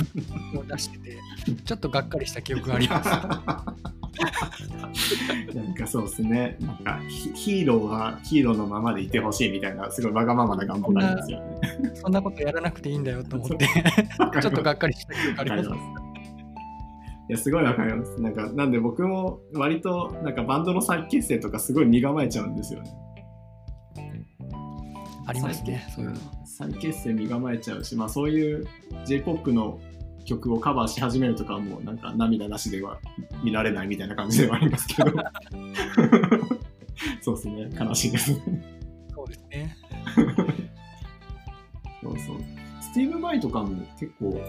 [0.54, 1.18] ムを出してて
[1.66, 3.10] ちょっとがっかりした記憶があります
[5.56, 6.58] なんかそうですね。
[6.60, 11.60] なんかヒヒーローはヒーローのままでいてほしいみたいな、すごいわがままな願望がありますよね。
[11.96, 13.68] そんなことやらなくていいんだよと思って
[14.42, 15.70] ちょっとがっかりした記憶あります。
[17.30, 18.22] いや、すごいわかります。
[18.22, 22.92] なんか、なんで僕も割と、なんかバンドの再結成とかすごい身構えちゃうんですよね。
[25.26, 28.68] ありますね再そういうの再結成身構えちゃうし、まあそういう
[29.06, 29.80] J-POP の
[30.26, 33.00] 曲をカバーし始めるとかはもうなんか涙なしでは
[33.44, 35.12] 見られないみたいな感じではありますけど。
[37.22, 37.70] そうですね。
[37.80, 38.40] 悲しいですね。
[39.14, 39.78] そうですね
[42.02, 42.38] そうそう。
[42.82, 44.40] スティーブ・バイとかも結構、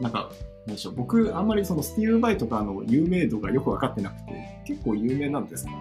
[0.00, 0.30] なんか、
[0.66, 5.70] なんでしょう、僕、あんまりそのスティーブ・バイとかの有名度がよく分かってなくて、結構有名なんですか？
[5.70, 5.76] ギ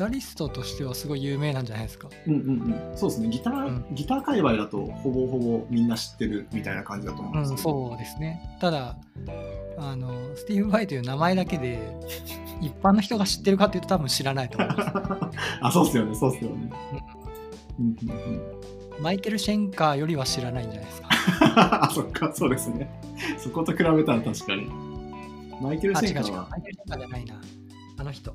[0.00, 2.08] タリストとしてはすごい有名なんじゃないですか？
[2.26, 2.96] うんうんうん。
[2.96, 3.28] そうですね。
[3.28, 7.62] ギター、ギター界隈だと、ほぼほぼみんな知ってるみたいな感じだと思うんうんですけど。
[7.90, 8.96] そうですねただ
[9.78, 11.78] あのスティーブ・バイという名前だけで
[12.60, 14.90] 一般の人が知ってるかっていうと多分知らないと思います
[15.62, 16.70] あ、そうっすよね、そうっすよね。
[17.78, 18.12] うんうんう
[19.00, 19.02] ん。
[19.02, 21.08] マイケル・シェンカーよりは知らないんじゃないですか？
[21.84, 22.90] あ、そっか、そうですね。
[23.38, 24.66] そこと比べたら確かに。
[25.62, 26.48] マイケル・シェンカーは？
[26.50, 27.40] マイケル・シェンカーじゃないな
[27.98, 28.34] あの人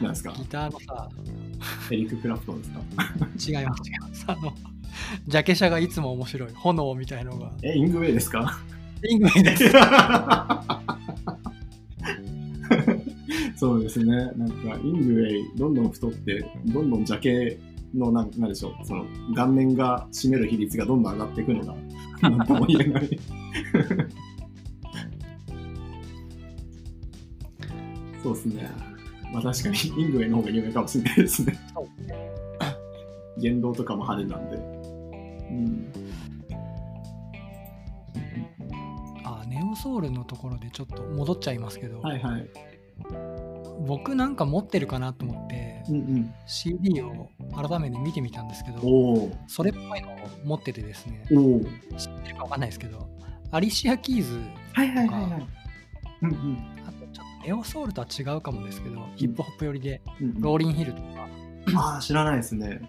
[0.00, 0.32] 何ですか？
[0.32, 1.08] ギターのさ
[1.90, 2.80] エリック・クラプトンですか？
[3.60, 3.82] 違います。
[3.90, 4.54] 違いますあの
[5.26, 6.52] ジャケ写がいつも面白い。
[6.54, 7.52] 炎みたいのが。
[7.62, 8.58] え、イングウェイですか？
[9.08, 9.70] イングウェイです。
[13.56, 14.06] そうですね。
[14.36, 17.58] なんか、イングウェイ、どんどん太って、どんどんジャケ
[17.92, 21.74] の、なんなんでしょう、その、顔面が占める比率がどんどん上がっていくのが、
[22.30, 23.08] なんとも言えない。
[28.22, 28.70] そうですね。
[29.32, 31.58] まあ確かに、イングウェイの方が有名かもしれないですね。
[33.38, 34.56] 言動とかも派手なんで。
[35.50, 35.92] うん。
[39.24, 42.48] あネオソウルのところでちょっと戻っちゃいますけど、はいはい。
[43.86, 48.80] 僕なんか持ってるかなと思ってうん CD を改めて見てみたんですけど。
[49.46, 51.24] それっぽいのを持っててですね。
[51.96, 53.08] 知ってるかわかんないですけど
[53.50, 54.40] アリシア・キーズ
[54.72, 55.48] はいはいはいはい
[56.22, 56.77] うんうん。
[57.40, 61.28] あとちょっとネオソウルとは違うかもですけどヒップホップ寄りでうんうんローリンヒルとか
[61.76, 62.80] ああ、知らないですね。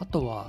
[0.00, 0.48] あとは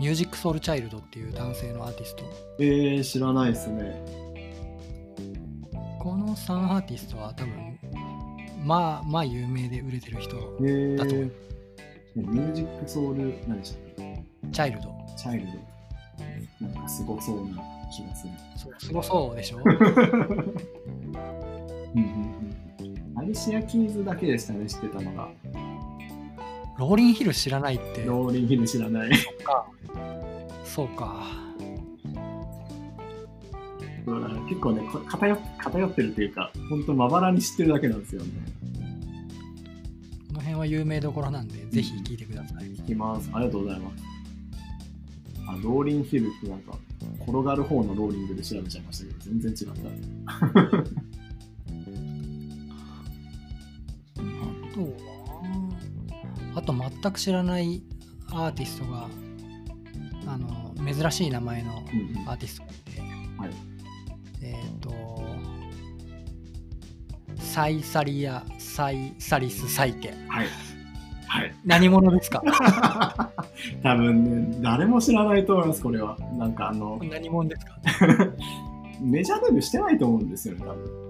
[0.00, 2.24] ミュージックソウルチャイルドっていう男性のアーティスト
[2.60, 4.02] えー、知らないですね。
[5.98, 7.78] この3アーティストは多分
[8.64, 11.32] まあまあ有名で売れてる人えー、だと思う
[12.16, 14.24] ミュージックソウル、何でしたっけ？
[14.52, 15.46] チャイルドチャイル
[16.60, 16.66] ド。
[16.66, 17.62] なんかすごそうな
[17.94, 18.32] 気がする。
[18.56, 19.58] そうすごそうでしょ？
[23.28, 25.28] アリシア・キーズだけでしたね、知ってたのが。
[26.78, 29.10] ローリンヒル知らないってローリンヒル知らない。
[30.64, 31.26] そうか
[34.06, 38.30] うん結構ね、こ偏っ偏ってるっていうか、本当まばらに知ってるだけなんですよね。
[40.28, 43.28] この辺は有名どころなんでぜひ聞いてください聞きます。
[43.34, 44.04] ありがとうございます。
[45.48, 46.78] あ、ローリンヒルってなんか、
[47.26, 50.97] 転がる方のローリングで調べちゃいましたけど、全然違った。
[54.84, 57.82] とはあと全く知らない
[58.30, 59.08] アーティストが
[60.26, 63.00] あの珍しい名前のうんうんアーティストがいて、
[63.40, 63.50] はい
[64.42, 64.94] えっ、と
[67.38, 70.46] サイサリア・サイサリス・サイケはい。
[71.30, 71.54] はい。
[71.64, 72.42] 何者ですか？
[73.82, 76.16] 多分ね、誰も知らないと思います、これは。
[76.38, 77.78] なんかあの、何者ですか？
[79.02, 81.07] メジャーデビューしてないと思うんですよね、多分。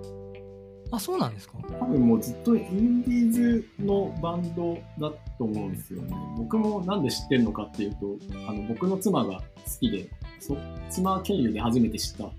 [0.90, 1.58] あそうなんですか？
[1.78, 6.16] 多分もうずっとインディーズのバンドだと思うんですよね。
[6.36, 8.16] 僕もなんで知ってるのかっていうと、
[8.48, 9.42] あの僕の妻が好
[9.80, 10.08] きで、
[10.40, 10.56] そ
[10.88, 12.24] 妻経由で初めて知った。
[12.24, 12.32] だ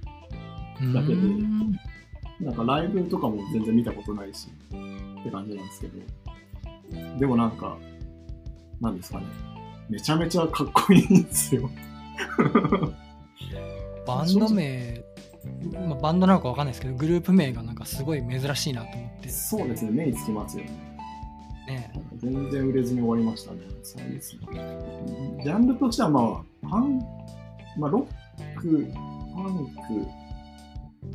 [1.05, 1.21] けで
[2.39, 4.47] なんかライブとかも全然見たことないし、
[5.19, 5.99] って感じなんですけど。
[7.19, 7.77] でもなんか、
[8.81, 9.25] なんですかね。
[9.89, 11.69] めちゃめちゃかっこいいんですよ。
[14.07, 15.03] バンド名、
[15.87, 19.29] まあ、バンドなのかわかんないですけどグループ名がなんかすごい珍しいなと思って。
[19.29, 20.89] そうですね、目につきますよね。
[21.67, 21.91] ね。
[22.17, 23.61] 全然売れずに終わりましたね。
[23.83, 24.41] そうですね。
[25.43, 26.99] ジャンルとしてはまあ、パン、
[27.77, 28.87] まあ、ロック、
[29.35, 31.13] パンク、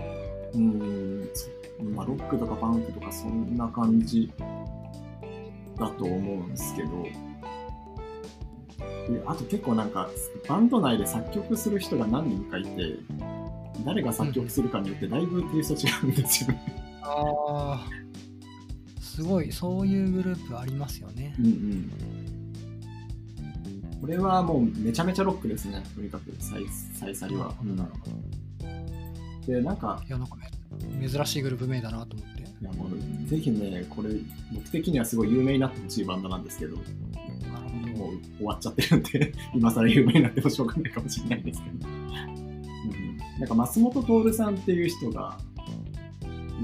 [0.55, 1.49] うーん、そ
[1.83, 4.33] まあ、ロックとかパンクとかそんな感じ
[5.79, 6.89] だと思うんですけど、
[9.13, 10.09] であと結構なんか、
[10.49, 12.71] バンド内で作曲する人が何人かいて、
[13.85, 17.01] 誰が作曲するかによってだいぶテイスト違うんですよね。
[17.03, 17.89] ああ、
[19.01, 21.43] すごい、そういうグループありますよねう。
[21.43, 21.91] んうん。
[24.01, 27.55] これはもうめちゃめちゃロックですね、とにかく、サイサイサリは。
[27.63, 28.11] なるほ
[29.47, 29.53] ど。
[29.53, 32.43] で、なんか、いや、なんかめ珍しいグループ名だなと思って。
[32.43, 34.11] いやもうぜひね、これ、
[34.53, 36.77] 僕的にはすごい有名になってほしいバンドなんですけど。
[37.95, 42.34] もう終わっちゃってるんで、 今更有名になってもしょうがないかもしれないですけど。
[43.35, 45.39] うん、なんか、松本徹さんっていう人が、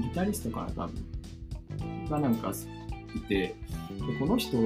[0.01, 1.11] ギタリストかな、多分。
[2.09, 2.51] がなんか
[3.15, 3.55] いて、で
[4.19, 4.57] この人、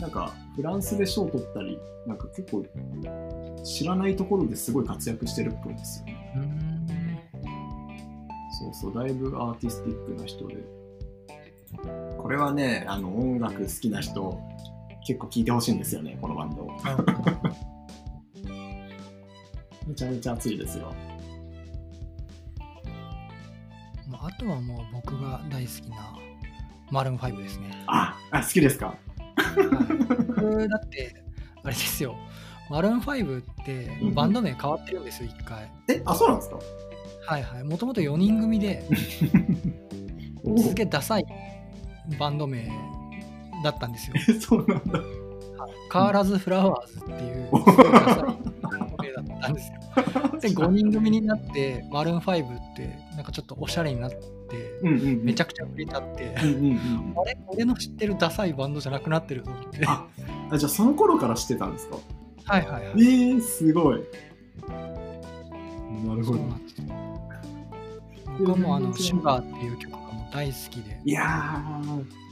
[0.00, 2.64] なんか、フランスで賞取ったり、なんか結構、
[3.64, 6.34] 知らないところですごい活躍してるっぽいんですよね。
[8.58, 10.56] そうそう、だいぶアーティスティックな人で。
[12.18, 14.40] これはね、あの、音楽好きな人、
[15.06, 16.66] 結構聴いてほしいんですよね、このバンド。
[19.86, 20.92] めちゃめちゃ熱いですよ。
[24.24, 26.16] ああとはもう僕が大好きな
[26.90, 27.84] マルーン5ですね。
[27.86, 28.86] あ、あ好きですか？
[28.86, 28.96] はい、
[30.28, 31.14] 僕だって、
[31.62, 32.16] あれですよ、
[32.70, 35.70] マルーン5ってバンド名変わってるんですよ、一回。
[35.88, 36.58] え、あ、そうなんですか？
[37.26, 37.64] はいはい。
[37.64, 38.84] もともと4人組で、
[40.42, 41.26] おすげえダサい
[42.18, 42.70] バンド名
[43.62, 44.16] だったんですよ。
[44.28, 45.00] えそうなんだ。
[45.90, 48.24] カーラズ・フラワーズっていう、おすごいダサい
[49.12, 49.78] バンド名だったんですよ。
[50.40, 54.16] で、5人組になって、マルーン5って、なんかちょっとおしゃれになって、
[54.82, 57.14] うんうんうん、めちゃくちゃ売れちゃって、うんうんうん。
[57.16, 57.36] あれ？
[57.48, 59.84] 俺の知ってるダサいバンドじゃなくなってると思って。
[59.84, 60.06] は
[60.50, 61.96] ああ、じゃあその頃から知ってたんですか？
[61.96, 62.00] い
[62.46, 62.84] はいはい。
[62.84, 64.00] えー、すごい。
[66.06, 66.40] なるほど。
[68.38, 71.00] 僕はもうあの、シュガーっていう曲がもう大好きで。
[71.04, 71.80] いや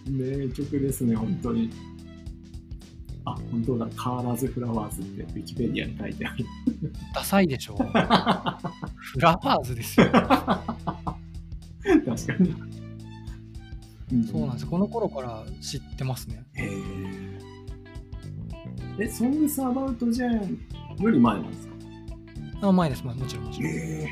[0.07, 1.71] ー、名曲ですね、本当に。
[3.25, 6.45] あ、本当だ、カーラーズ・フラワーズってウィキペディアに書いてある。
[7.15, 7.77] ダサいでしょ
[8.97, 10.07] フラワーズですよ。
[10.11, 12.05] 確か
[12.41, 12.55] に。
[14.31, 14.69] そうなんですよ。
[14.69, 16.45] この頃から知ってますね。
[16.55, 17.41] へー
[18.99, 20.59] え、ソングス・アバウト・ジェーン
[21.03, 21.67] より前なんです
[22.61, 22.69] か？
[22.69, 23.73] あ前です、まあもちろんもちろん。
[23.73, 24.09] え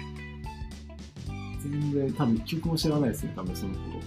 [1.63, 4.01] 全然、多分一曲も知らないですね、多分その頃。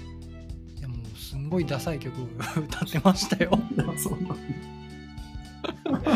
[0.80, 2.14] いやもうすんごいダサい曲
[2.60, 3.52] 歌ってましたよ。
[5.98, 6.12] うなんだ。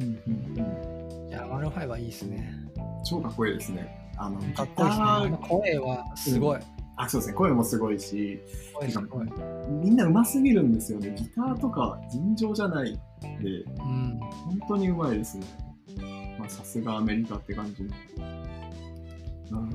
[0.00, 2.52] うんうんうんいや、マルーン5はいいですね。
[3.04, 4.12] 超かっこいいですね。
[4.16, 5.48] あの、かっこいいですね。
[5.48, 6.60] 声はすごい。
[6.96, 8.40] あ、そうですね、声もすごいし、
[8.74, 9.28] 声すごい。
[9.68, 11.14] みんな上手すぎるんですよね。
[11.16, 14.18] ギターとか尋常じゃないで、うん。
[14.18, 15.46] 本当に上手いですね。
[16.38, 17.90] まあ、さすがアメリカって感じの。
[19.60, 19.70] うん。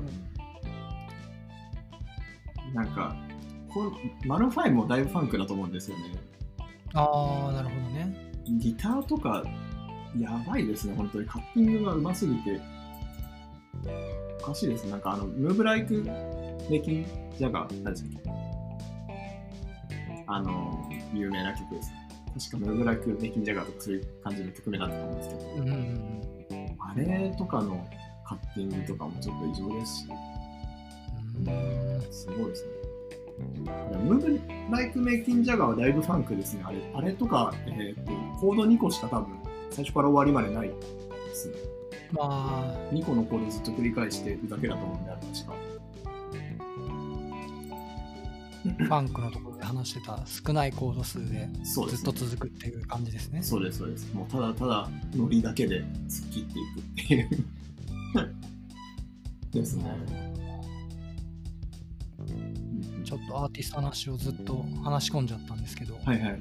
[2.74, 3.16] なんか、
[3.72, 6.04] こうマルファイもだいぶファンクだと思うんですよね。
[6.94, 8.23] ああ、なるほどね。
[8.48, 9.42] ギターとか、
[10.18, 11.26] やばいですね、本当に。
[11.26, 12.60] カッティングが上手すぎて、
[14.40, 14.92] おかしいですね。
[14.92, 16.02] なんかあの、ムーブライク・
[16.70, 18.30] メキン・ジャガー、何でしたっけ
[20.26, 21.90] あの、有名な曲です。
[22.50, 25.76] 確かムーブライク・メキン・ジャガーとかそういう感じの曲名だったと思うんですけど、うんうんう
[26.10, 26.24] ん
[26.86, 27.84] あれとかの
[28.24, 30.06] カッティングとかもちょっと異常ですし、
[31.38, 32.12] うん。
[32.12, 32.70] すごいですね。
[33.64, 34.40] ムーブ
[34.70, 36.62] ライク・メイキン・ジャガーはだいぶファンクですね。
[36.64, 39.36] あれあれとか、えーと、コード2個しか多分、
[39.70, 40.74] 最初から終わりまでないで
[41.34, 41.54] すね。
[42.12, 45.74] まあ、2個のコードずっと繰り返してるだけだと思うんで、あれ確か。
[48.64, 52.18] ファンクのところで話してた少ないコード数でずっとね。
[52.18, 53.42] 続くっていう感じですね。
[53.42, 54.12] そうです、そうです。
[54.14, 57.44] もうただただノリだけで突っ切っていくっていう。
[59.52, 60.33] ですね。
[63.34, 66.38] とアーティストの話をずっと話し込んじゃったんですけど、はいはい。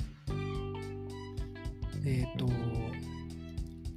[2.06, 2.48] えっ、と、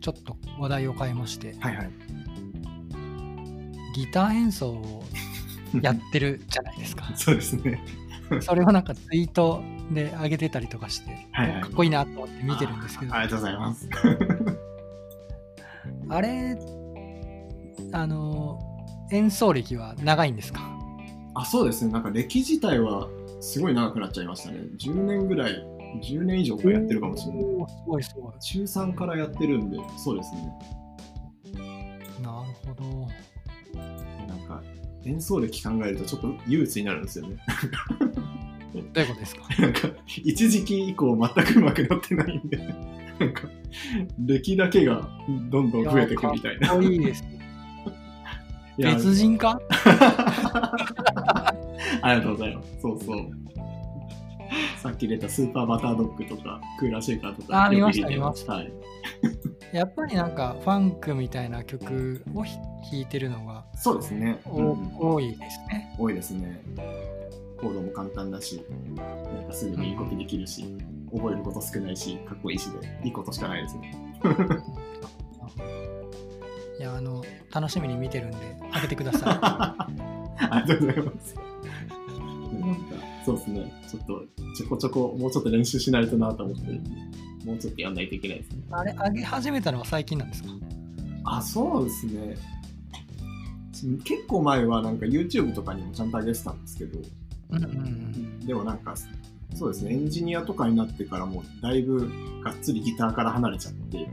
[0.01, 1.91] ちょっと話題を変えまして、はいはい。
[3.95, 5.05] ギター演奏を
[5.83, 7.11] やってるじゃないですか。
[7.17, 7.81] そうですね。
[8.41, 13.89] それをなんかツイートで上げてたりとかして、はいはいかっこいいなと思って見てるんですけど、ああありがとうございます。
[16.23, 16.59] れ、
[17.93, 18.59] あの、
[19.13, 20.76] 演奏歴は長いんですか？
[21.39, 21.93] あ、そうですね。
[21.93, 23.09] なんか歴自体は
[23.41, 24.59] すごい長くなっちゃいましたね。
[24.79, 25.53] 10年ぐらい、
[26.03, 27.43] 10年以上やってるかもしれない。
[27.43, 28.33] すごいすごい。
[28.41, 30.53] 中3からやってるんで、そうですね。
[32.23, 33.09] なるほど。
[34.27, 34.63] なんか、
[35.05, 37.37] 演奏歴考えるとちょっと憂鬱になるんですよね。
[38.75, 39.43] どういうことですか？
[39.63, 39.89] なんか、
[40.25, 42.57] 一時期以降全く上手くなってないんで、
[43.19, 43.43] なんか、
[44.19, 45.09] 歴だけが
[45.51, 46.75] どんどん増えていくみたいな。
[46.83, 47.37] いいですね。
[48.79, 49.61] 別人か？
[52.03, 52.79] ありがとうございます。
[52.81, 53.29] そうそう。
[54.79, 57.65] さっき出たスーパーバタードッグとか、クーラーシェイカーとか。
[57.65, 58.73] あー見ました見ましたはい。
[59.73, 62.57] やっぱりなんかファンクみたいな曲をひ
[62.91, 64.39] 弾いてるのがそうですね。
[64.45, 65.95] おうんうん多いですね。
[65.99, 66.61] 多いですね。
[67.59, 68.63] コードも簡単だし、
[68.95, 70.77] なんかすぐにコピーできるし、
[71.13, 73.95] 覚えること少ないし、かっこいいしで、いいことしかないですね。
[76.79, 78.37] いや、あの、楽しみに見てるんで、
[78.73, 79.39] あげてくださ
[80.39, 81.35] ありがとうございます。
[82.61, 82.81] なんか
[83.25, 83.73] そうですね。
[83.91, 84.25] ちょっと
[84.57, 86.71] ちょこちょこもうちょっと練習しないとなと思って
[87.45, 88.59] もうちょっとやんないといけないですね。
[88.59, 88.63] い。
[88.71, 90.51] あれ、あげ始めたのは最近なんですか？
[91.25, 92.37] あ、そうですね。
[94.05, 96.99] 結構前はなんか YouTube とかにもちゃんと上げてたんですけど、
[97.51, 98.41] うんうんうん。
[98.41, 98.95] でもなんか、
[99.55, 102.11] そうですね、エンジニアとかになってからもだいぶ
[102.43, 104.09] がっつりギターから離れちゃって、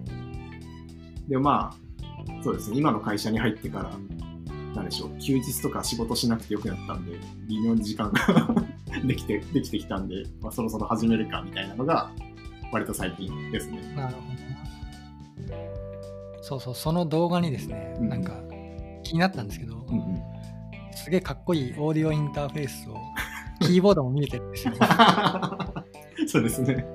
[1.27, 1.82] で、まあ、
[2.43, 3.91] そうですね、今の会社に入ってから、
[4.75, 7.17] なんでしょう、休日とか仕事しなくてよくなったんで、
[7.47, 8.55] 微妙に時間が
[9.05, 12.11] できて、できてきたんで、まあ、そろそろ始めるかみたいなのが、
[12.71, 13.81] 割と最近ですね。
[13.95, 14.43] なるほどな。
[16.41, 18.33] そうそう、その動画にですね、うんなんか
[19.03, 20.21] 気になったんですけど、うんうん。
[20.95, 22.97] すげえかっこいいオーディオインターフェースを、
[23.61, 24.73] キーボードも見えてるんですよ。
[26.27, 26.85] そうですね。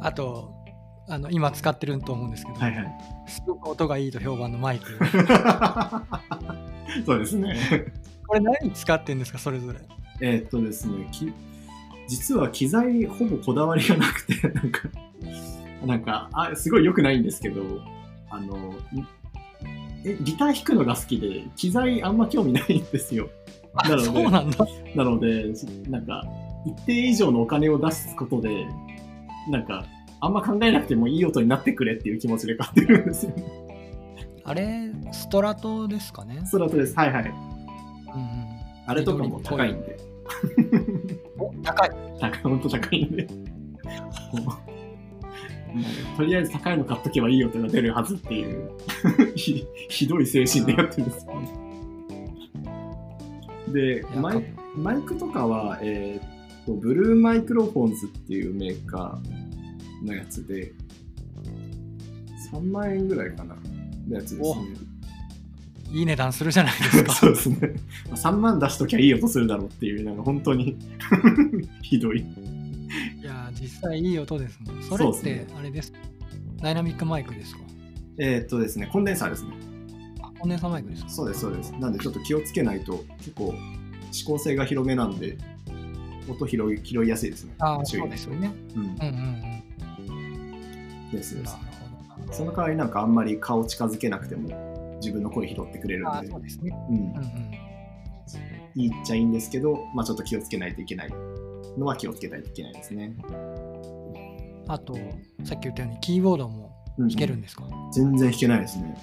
[0.00, 0.52] あと、
[1.06, 2.94] あの今使ってると思うんですけど、はいはい。
[3.26, 4.98] すごく音がいいと評判のマイク。
[7.04, 7.56] そうですね。
[8.26, 9.78] これ何使ってんですか、それぞれ？
[10.20, 11.32] えーっとですね、き
[12.08, 14.80] 実は機材ほぼこだわりがなくて、 なんか、
[15.86, 17.62] なんか、あすごい良くないんですけど、
[18.30, 18.76] あの、ん
[20.04, 23.28] えギター弾くのが好きで、機材あんま興味ないんですよ。
[23.74, 24.66] あなるほどそうなんだ。
[24.94, 25.52] なので、
[25.88, 26.22] なんか、
[26.66, 28.66] 一定以上のお金を出すことで、
[29.50, 29.84] なんか、
[30.24, 33.44] あんま考えなくてもいい音になってくれっていう気持ちで買ってるんですよね。
[34.42, 36.42] あれ、ストラトですかね？
[36.46, 36.96] それとです。
[36.96, 37.24] はいはい。
[37.24, 37.34] うんうん。
[38.86, 39.98] あれとかも高いんで。
[41.38, 41.90] お高い。
[42.20, 43.26] 高い、ほんと高いんで。
[46.16, 48.70] とりあえず高いの買っとけばいい音が出るはずっていう
[49.34, 51.48] ひ ひどい精神でやってるんですよね。
[53.72, 59.43] でマイ、マイクとかは、えーっと、ブルーマイクロフォンズっていうメーカー
[60.04, 60.72] のやつで、
[62.52, 63.56] 3万円ぐらいかな、
[64.08, 64.66] のやつですね。
[65.92, 67.12] いい値段するじゃないですか。
[67.14, 67.56] そうですね。
[68.08, 70.76] まあ3万出しときゃいい音するだろうっていう、なんか本当に
[71.82, 72.20] ひどい。
[72.20, 72.24] い
[73.22, 74.82] や、実際いい音ですもん。
[74.82, 75.92] それって、あれです。
[76.60, 77.60] ダイナミックマイクですか？
[78.18, 79.50] えーっとですね、コンデンサーですね。
[80.20, 81.08] あコンデンサーマイクですか？
[81.10, 81.72] そうです、そうです。
[81.72, 83.54] なんでちょっと気をつけないと、結構
[84.12, 85.36] 指向性が広めなんで、
[86.28, 87.54] 音拾い拾いやすいですね。
[87.58, 88.52] ああ、そうですよね。
[88.74, 89.53] うんうんうんうん。
[91.14, 91.48] ですで
[92.32, 94.48] その代わりなんかあんまり顔近づけなくても
[95.00, 96.74] 自分の声拾ってくれるんで、そうですね。
[96.90, 97.24] うんうんうん。
[98.76, 101.10] いいっちゃいいんですけど、まあちょっと気をつけないといけない
[101.78, 103.14] のは気をつけないといけないですね。
[104.66, 104.94] あと、
[105.44, 108.96] さっき言ったようにキーボードもうん弾けるんですか、全然弾けないですね。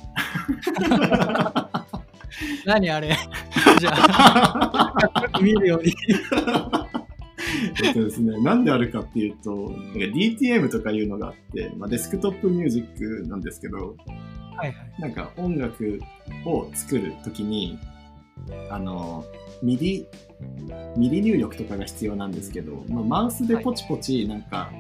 [2.66, 3.10] 何あれ？
[3.80, 4.94] じゃあ、
[5.42, 5.94] 見えるように。
[7.84, 13.96] えっとですね、なんであるかっていうと、DTM とかいうのがあって、まあ、デスクトップミュージックなんですけど、
[14.56, 14.76] はいはい。
[15.00, 16.00] なんか音楽
[16.46, 17.80] を作るときに、
[18.70, 19.26] あの、
[19.62, 24.72] MIDI、MIDI入力とかが必要なんですけど、まあ、マウスでポチポチ、なんか、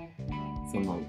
[0.71, 0.99] その、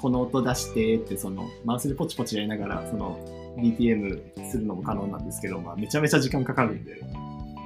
[0.00, 3.18] この音出してって、その、マウスでポチポチやりながら、その、
[3.56, 7.00] DTM するのも可能なんですけど、まあ、めちゃめちゃ時間かかるんで、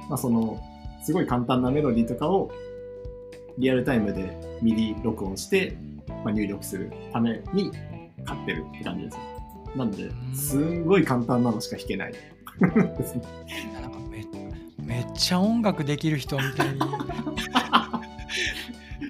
[0.09, 0.61] まあ、その、
[1.01, 2.51] すごい簡単なメロディーとかを、
[3.59, 5.77] リアルタイムで MIDI録音して、
[6.23, 7.71] まあ、入力するために
[8.25, 9.17] 買ってるって感じです。
[9.75, 12.13] なんでう、んすんごい簡単なのしか弾けない
[12.59, 14.25] なんかめ
[14.83, 16.79] めっちゃ音楽できる人みたいに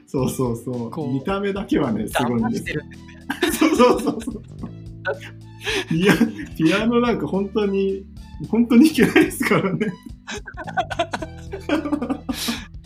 [0.05, 0.89] そうそうそう。
[0.89, 3.13] こう見た目だけはね、すごいん騙ですてるんですね。
[3.53, 4.41] そうそうそうそう。
[5.87, 6.13] ピア
[6.57, 8.03] ピアノなんか本当に、
[8.49, 9.93] 本当に弾けないですからね。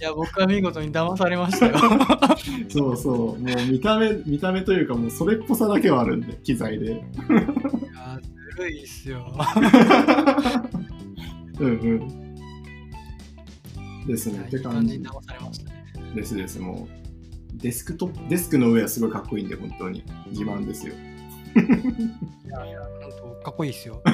[0.04, 1.78] いや、僕は見事に騙されましたよ。
[2.68, 3.16] そうそう。
[3.16, 3.39] もう
[3.72, 6.86] 見た目、見た目というかもうそれっぽさだけはあるんで、機材で。
[6.88, 6.99] いや、
[8.22, 9.26] ずるいっすよ。
[11.58, 12.36] うんうん。
[14.06, 14.34] ですね。
[14.34, 15.86] いやいって感じ騙されましたね。
[16.14, 16.60] ですです。
[16.60, 20.04] もう、デスクトップ、デスクの上はすごいかっこいいんで、本当に。
[20.32, 20.95] 自慢ですよ。
[21.56, 21.66] 本
[23.39, 24.01] 当かっこいいっすよ。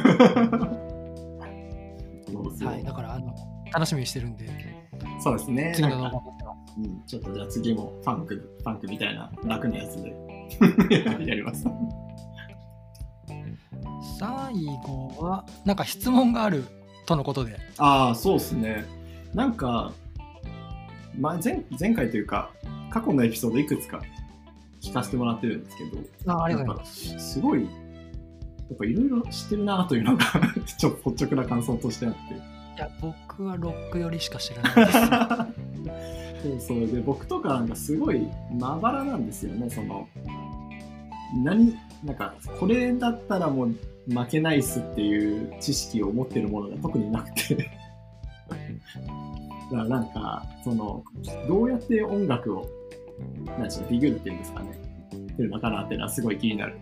[2.62, 3.34] はい、だからあの
[3.74, 4.79] 楽しみにしてるんで、
[5.22, 5.74] そうですね。
[6.78, 10.14] うん、ちょっとじゃあ次もファンク、ファンクみたいな楽なやつで
[11.26, 11.66] やります。
[14.18, 14.28] 最
[14.84, 16.66] 後は、なんか質問がある
[17.06, 17.58] とのことで。
[17.78, 18.86] ああ、そうですね。
[19.34, 19.94] なんか、
[21.18, 22.52] まあ、前前回というか、
[22.90, 24.02] 過去のエピソードいくつか
[24.82, 25.84] 聞かせてもらってるんですけ
[26.26, 27.14] ど、あありがとうございます。
[27.14, 27.68] ぱすごい、や
[28.74, 30.26] っぱいろいろ知ってるなというのが、
[30.66, 32.59] ちょっと率直な感想としてあって。
[32.80, 35.00] いや、僕はロックよりしか知らないです。
[36.42, 38.26] そうそうで僕とかなんかすごい
[38.58, 40.08] まばらなんですよねその
[41.44, 43.76] 何なんかこれだったらもう
[44.08, 47.70] 負けないっすっていう知識を持ってるものが特になくて。
[49.70, 51.04] だからなんかその
[51.48, 52.66] どうやって音楽を
[53.46, 54.72] 何でしょうディグルっていうんですかね。
[55.12, 56.78] ってるのかなっていうのはすごい気になる。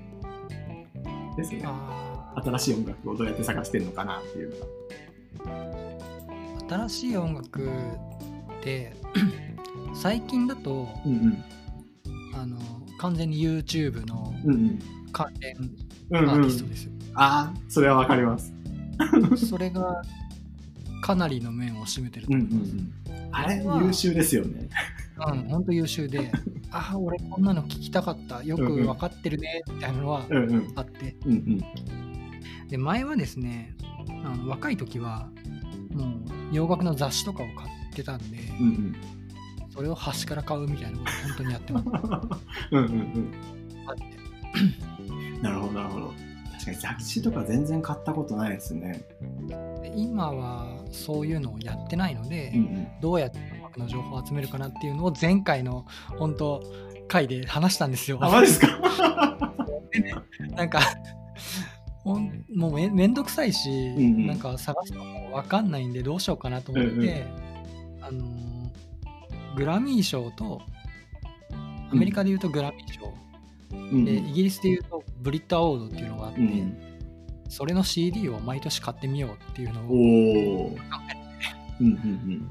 [1.35, 1.61] ですね。
[1.65, 5.73] あ新しい音楽をどうやって探してるのかなっていうのが。
[5.73, 5.76] ー
[6.69, 8.93] 新しい音楽って
[9.95, 11.43] 最近だとうん
[12.33, 12.57] あの
[12.99, 14.79] 完全に YouTube のうんうん。
[15.13, 15.55] 関連
[16.09, 16.83] うんアーうんティストです。
[16.85, 16.91] よ。
[17.15, 18.53] ああそれはわかります。
[19.47, 20.01] それが
[21.01, 22.71] かなりの面を占めてるとうんうん思います。
[22.73, 22.93] うん
[23.29, 24.69] あれ優秀ですよね。
[25.31, 26.31] うん、本当優秀で、
[26.71, 30.67] ああ、俺こんなの聞きたかった、よくうんうん分かってるねみたいなのはうんうん。
[30.75, 31.63] あって、うんうん。
[32.69, 33.75] で前はですね
[34.25, 35.29] あの若い時は
[35.91, 36.09] もう
[36.51, 38.95] 洋楽の雑誌とかを買ってたんで、うんうん。
[39.69, 41.85] それを端から買うみたいなこと本当にやってます。
[42.71, 42.95] うんうんう
[45.39, 45.41] ん。
[45.41, 46.13] なるほどなるほど。
[46.53, 49.05] 確かに雑誌とか全然買ったことないですね。
[49.81, 52.87] で今はそういうのをやってないので、うんうん。
[53.01, 55.85] どうやって音楽の情報を集めるかなっていうのを前回の
[56.17, 56.63] 本当
[57.07, 58.17] 回で話したんですよ。
[58.21, 58.79] あマジですか？
[60.55, 60.79] なんか
[62.15, 64.39] もうめめんどくさいし、んうんなん。
[64.39, 68.03] か探すのも分かんないんでどうしようかなと思って、うんうん。
[68.03, 68.67] あのー
[69.55, 70.61] グラミー賞と
[71.49, 73.11] アメリカでいうとグラミー賞、
[73.71, 74.05] うん。
[74.05, 76.77] でイギリスでいうとブリットアワードっていうのがあって、うん。
[77.49, 79.87] それの CD を毎年買ってみようっていうのおを、
[80.67, 80.75] お
[81.79, 82.49] うんうん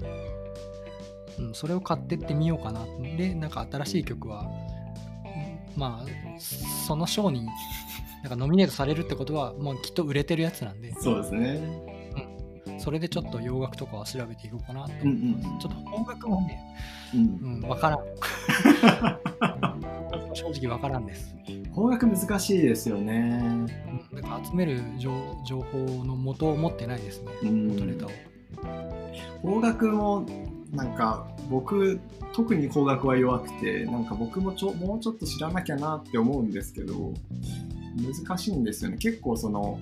[1.39, 2.85] うん、それを買ってってみようかな。
[3.17, 7.47] でなんか新しい曲はうんまあその賞に
[8.27, 10.89] なんかノミネートされるってことはもうきっと売れてるやつなんで。
[10.89, 11.97] うんそうですね。
[12.79, 14.93] それでちょっと洋楽とかは調べていこうかなと。
[15.05, 15.59] うん思ってます、うん。
[15.61, 16.61] ちょっと音楽もね、
[17.15, 17.21] うん。
[17.21, 17.25] う
[17.59, 18.01] ん、分からん。
[20.35, 21.35] 正直分からんです、
[21.73, 23.41] 邦楽難しいですよね。
[24.13, 25.13] うん、なんか集める情
[25.47, 27.31] 情報の元を持ってないですね。
[27.45, 27.69] うん。
[27.69, 28.11] 元ネタを。
[29.43, 30.27] 邦楽も
[30.73, 32.01] なんか僕
[32.33, 37.15] 特に邦楽は弱くてなんか僕もちょもうちょっと知らなきゃなって思うんですけど
[37.97, 38.97] 難しいんですよね。
[38.99, 39.79] 結構その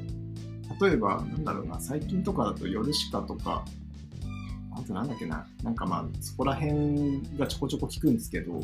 [0.80, 3.64] 例えばなんだろうな最近とかだと「ヨルシカ」とか
[4.72, 8.60] あとなんだっけななんかまあそこら辺がちょこちょこ聞くんですけど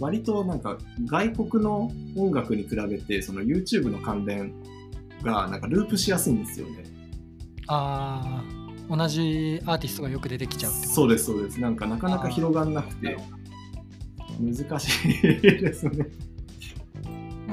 [0.00, 4.52] 割となんか外国の音楽に比べてその YouTube の関連
[5.22, 6.84] がなんかループしやすいんですよね。
[7.68, 8.64] あー
[8.96, 11.58] 同じアーティストがよく出てきちゃうそうですそうです。
[11.60, 13.16] なんかなかなか広がんなくて
[14.40, 16.06] 難しいですね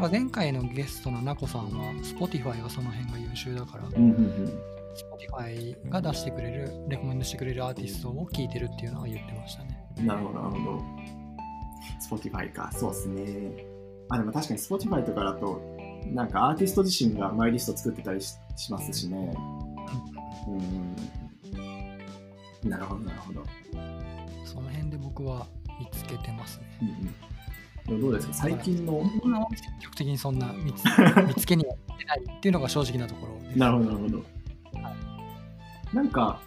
[0.02, 1.70] なんか前回のゲストのナコさんは
[2.02, 4.60] Spotify がその辺が優秀だからうんうん
[5.32, 9.86] Spotify が出してくれるレコメンドしてくれるアーティストを聴いてるっていうのは言ってましたね。
[10.00, 10.82] うんなるほどなるほど。
[12.18, 12.72] Spotify か。
[12.74, 13.64] そうですね。
[14.10, 15.62] あでも確かに Spotify とかだと
[16.08, 19.34] なんかアーティスト自身がマイリスト作ってたりししますしね。
[20.48, 20.52] う
[22.68, 22.70] ん。
[22.70, 23.44] なるほどなるほど、
[24.46, 25.46] その辺で僕は
[25.80, 26.66] 見つけてますね。
[26.82, 27.14] うんうん、
[27.88, 28.34] どうですか？
[28.34, 29.04] 最近の
[29.56, 30.84] 積極的にそんな見つ
[31.28, 33.60] 見つけには行ってないっていうのが正直なところです。
[33.60, 34.24] なるほどなるほど。
[35.94, 36.40] なんか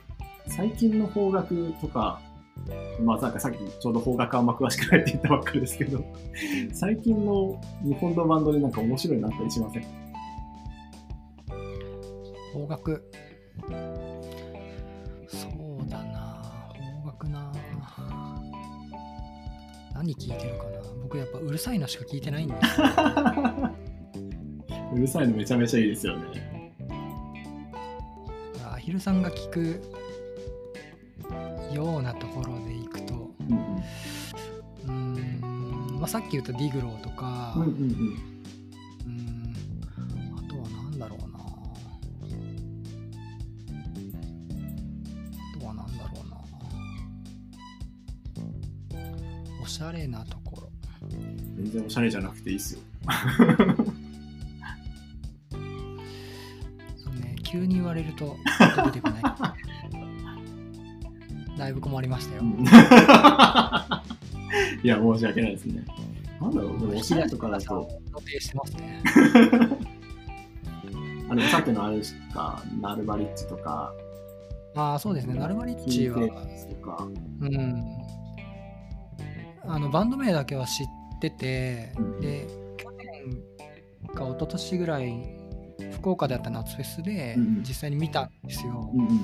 [0.46, 2.20] 最近の邦楽とか
[3.02, 6.02] まあなんかさっきちょうど邦楽あんま詳しくないって言ったばっかりですけど
[6.72, 9.84] 最近の日本のバンドでなんか面白いのあったりしません？
[12.52, 13.04] 邦楽
[20.04, 20.70] 何聞いてるかな？
[21.02, 22.54] 僕やっぱうるさいのしか聞いてないんで
[24.94, 26.72] うるさいのめちゃめちゃいいですよね。
[28.70, 29.80] アヒルさんが聞く
[31.74, 33.30] ようなところでいくと。
[34.86, 35.40] うん
[35.98, 38.33] まあ、さっき言ったディグローとか、うんうんうん
[49.64, 50.68] おしゃれなところ。
[51.56, 52.80] 全然おしゃれじゃなくていいっすよ。
[57.02, 58.36] そうね急に言われると
[58.84, 59.22] 出てこない。
[61.56, 62.42] だいぶ困りましたよ、
[64.82, 65.84] いや、申し訳ないですね。
[66.40, 69.00] なんだろう、でもおしゃれとかだと、予定してますね。
[71.30, 73.94] あのさっきのあれしか、ナルバリッチとか、
[74.74, 76.28] ああそうですねナルマリッキチはと
[76.84, 77.08] か、
[77.40, 77.93] うん
[79.66, 80.86] あのバンド名だけは知っ
[81.20, 82.46] てて、うんで
[82.76, 83.04] 去年
[84.14, 85.44] か一昨年ぐらい
[85.92, 87.36] 福岡であった夏フェスで
[87.66, 89.20] 実際に見たんですよ、うんうん。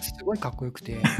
[0.00, 0.98] すごいかっこよくて。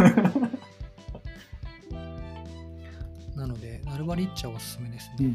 [3.34, 5.32] なのでナルバリッチはおすすめですね、うんうん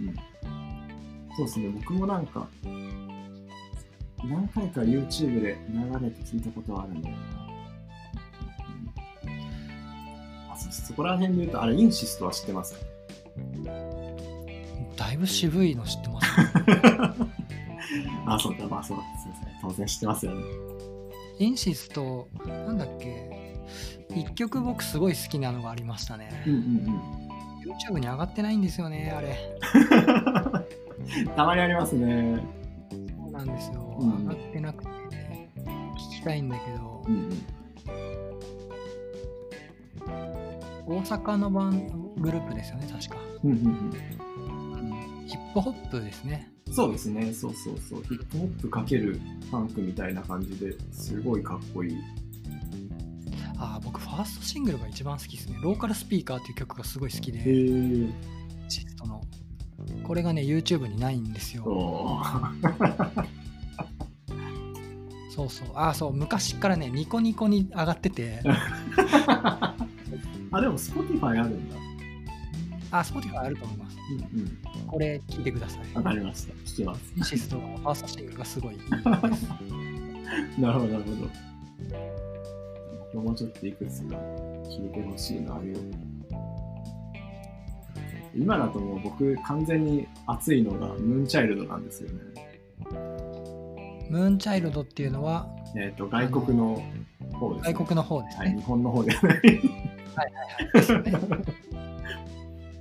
[0.00, 0.16] うんうん。
[1.36, 2.48] そうですね、僕もなんか、
[4.24, 7.41] 何回か YouTube で流れて聞いたことはあるんだよな。
[10.72, 12.74] そそこら辺で言うと、あれ、インシストは知ってます
[14.96, 16.26] だいぶ渋いの知ってます
[18.26, 19.02] あ、そうか、まあそうで
[19.34, 19.58] すね。
[19.60, 20.42] 当然知ってますよね。
[21.38, 23.30] インシストなんだっけ？
[24.14, 27.00] 一曲僕すごい好きなのがありましたね、うんうん
[27.62, 29.36] YouTube に上がってないんですよねあれ
[31.16, 31.26] うん。
[31.34, 32.36] たまにありますね。
[32.90, 34.90] そうなんですよ、うん上がってなくて、
[35.96, 37.30] 聞きたいんだけどうんうん。
[40.86, 43.60] 大阪のバングループですよね確か、うんうんう
[45.24, 46.50] ん、ヒップホップですね。
[46.66, 48.02] うん、そうですね、そうそうそう。
[48.02, 49.20] ヒップホップかける
[49.50, 51.96] ファンクみたいな感じですごいかっこいい。
[53.58, 55.58] ああ僕ファーストシングルが一番好きですね。
[55.62, 58.08] ローカルスピーカーっていう曲がすごい好きでへえ。
[58.68, 59.22] シストの。
[60.02, 61.64] これがね YouTube にないんですよ。
[65.30, 65.68] そうそう。
[65.74, 66.12] ああそう。
[66.12, 68.42] 昔からねニコニコに上がってて
[70.52, 71.76] あ、でも Spotify あるんだ。
[72.90, 73.96] あ Spotify あると思います
[74.34, 74.58] うんうん。
[74.86, 76.54] これ聞いてくださいわかりました。
[76.54, 77.24] 聞きます。
[77.24, 78.76] シストのファーストシングルがすごい
[80.58, 81.30] なるほど、なるほど。
[83.14, 84.16] 僕もちょっといくつか
[84.64, 85.76] 聞いてほしいな、あれを。
[88.34, 92.18] 今だともう僕完全に熱いのがムーンチャイルドなんですよね。
[94.10, 96.82] ムーンチャイルドっていうのはえっ、と、外国の
[97.32, 97.72] 方です、ね。
[97.72, 99.40] 外国の方ですはい、ね日本の方ではない。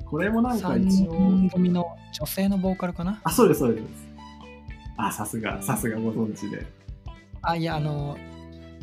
[0.06, 3.20] これもなんか3一応、人組の女性のボーカルかな？
[3.24, 3.84] あ、そうです、そうです。
[4.98, 6.66] あ、さすが、さすがご存知で。
[7.44, 8.18] あいやあの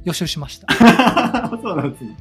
[0.03, 0.66] 予習しました
[1.62, 2.16] そうなんですね。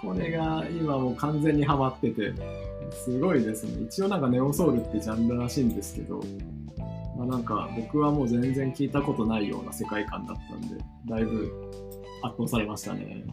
[0.00, 2.32] これが今もう完全にハマってて、
[3.04, 3.84] すごいですね。
[3.84, 6.20] 一応なんかネオソウルってジャンルらしいんですけど、
[7.18, 10.76] まあなんか僕はもう全然聞いたことないような世界観だったんで、
[11.06, 11.70] だいぶ
[12.22, 13.24] 圧倒されましたね。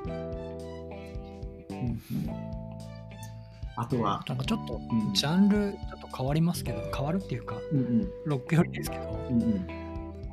[1.86, 2.29] うんうん。
[3.75, 5.13] あとは、なんかちょっとうん。
[5.13, 8.07] ジャンルちょっと変わりますけど変わるっていうかうんうん。
[8.25, 9.67] ロックよりですけどうんうん。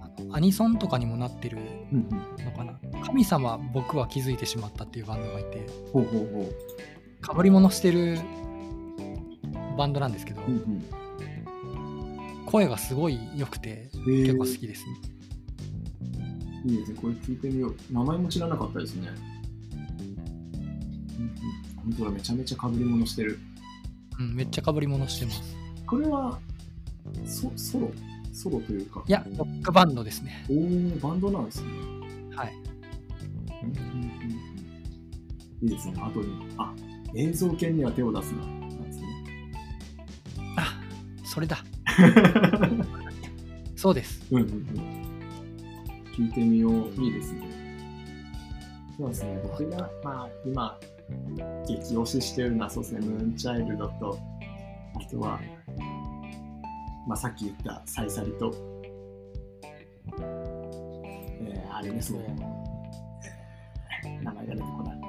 [0.03, 1.59] あのアニソンとかにもなってる
[1.93, 2.45] うんうん。
[2.45, 2.79] のかな。
[3.05, 6.51] 神様僕は気づいてしまったっていうバンドがいてほうほうほ
[7.21, 8.19] かぶり物してる
[9.77, 10.45] バンドなんですけど、う。
[10.47, 10.85] うんうん。
[12.47, 14.91] 声がすごい良くて結構好きですね、
[16.67, 17.77] いいですね、これ聞いてみよう。
[17.93, 19.09] 名前も知らなかったですね。
[21.77, 23.39] 本当だ、めちゃめちゃ被り物してる。
[24.19, 25.57] うん、めっちゃかぶり物してます
[25.87, 26.39] これは、
[27.25, 27.91] ソソロ？
[28.33, 29.03] ソロというか。
[29.07, 31.69] いやロックバンドですねおー、バンドなんですね。
[32.37, 32.55] はい
[33.63, 34.11] うんうん
[35.63, 36.29] いいですね、後に。
[36.57, 36.75] あ、
[37.15, 38.47] 映像系には手を出すな。
[38.47, 39.07] なんですね。
[40.57, 40.81] あ
[41.25, 41.59] それだ
[43.77, 44.65] そうですうんうんうん。
[46.17, 46.73] 聞いてみよう。
[47.03, 47.51] いいですね。
[48.97, 49.41] そうですね。
[49.43, 50.79] 僕が、まあ、今、
[51.67, 54.19] 激推ししてるのは、そうですね、ムーンチャイルドと、
[54.95, 55.41] あとは、
[57.07, 58.53] まあ、さっき言ったサイサリと、
[61.41, 62.21] えー、あれですね。
[62.29, 62.71] えー
[64.23, 65.01] 名前が出てこない。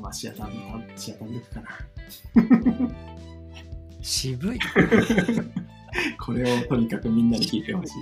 [0.00, 1.68] まあ、シアター、シアターグループかな。
[4.02, 4.58] 渋い
[6.20, 7.94] これをとにかくみんなに聞いてほしい。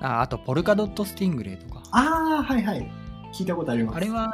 [0.00, 2.90] ああとポルカドットスティングレイとかああ、はいはい。
[3.32, 3.96] 聞いたことあります。
[3.96, 4.32] あれは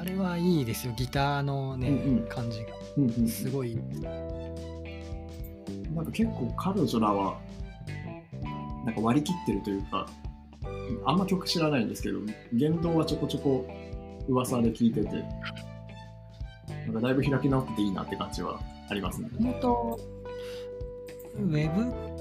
[0.00, 0.92] あれはいいですよ。
[0.96, 2.26] ギターのね、うんうん。
[2.28, 2.66] 感じが。
[2.96, 3.78] うんうん、すごい。
[5.94, 7.38] なんか結構彼女らは
[8.84, 10.08] なんか割り切ってるというか
[11.04, 12.18] あんま曲知らないんですけど
[12.52, 13.66] 言動はちょこちょこ
[14.28, 15.24] 噂で聞いてて
[16.86, 19.28] なんかだいぶ開き直ってていいなって感じはありますね。
[19.38, 20.00] もともと
[21.38, 22.12] ウェブ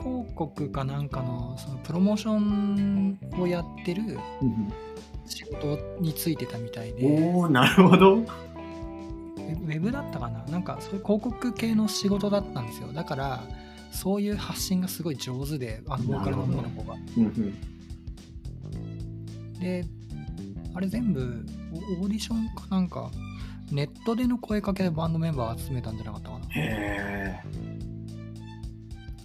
[0.00, 4.18] 広告かなんかのそのプロモーションをやってる
[5.30, 7.06] 仕事についてたみたいで。
[7.32, 8.16] おおなるほど。
[8.16, 10.44] ウェブだったかな？
[10.46, 12.92] なんかそういう広告系の仕事だったんですよ。
[12.92, 13.42] だから
[13.92, 16.94] そういう発信がすごい上手であのボーカルの女の子が。
[17.16, 17.54] うんうん。
[19.58, 19.84] で
[20.74, 21.44] あれ全部
[22.00, 23.10] オオーディションかなんか
[23.70, 26.46] ネットでの声かけでバンドメンバー集めたんじゃなかったかな？
[26.54, 27.40] へ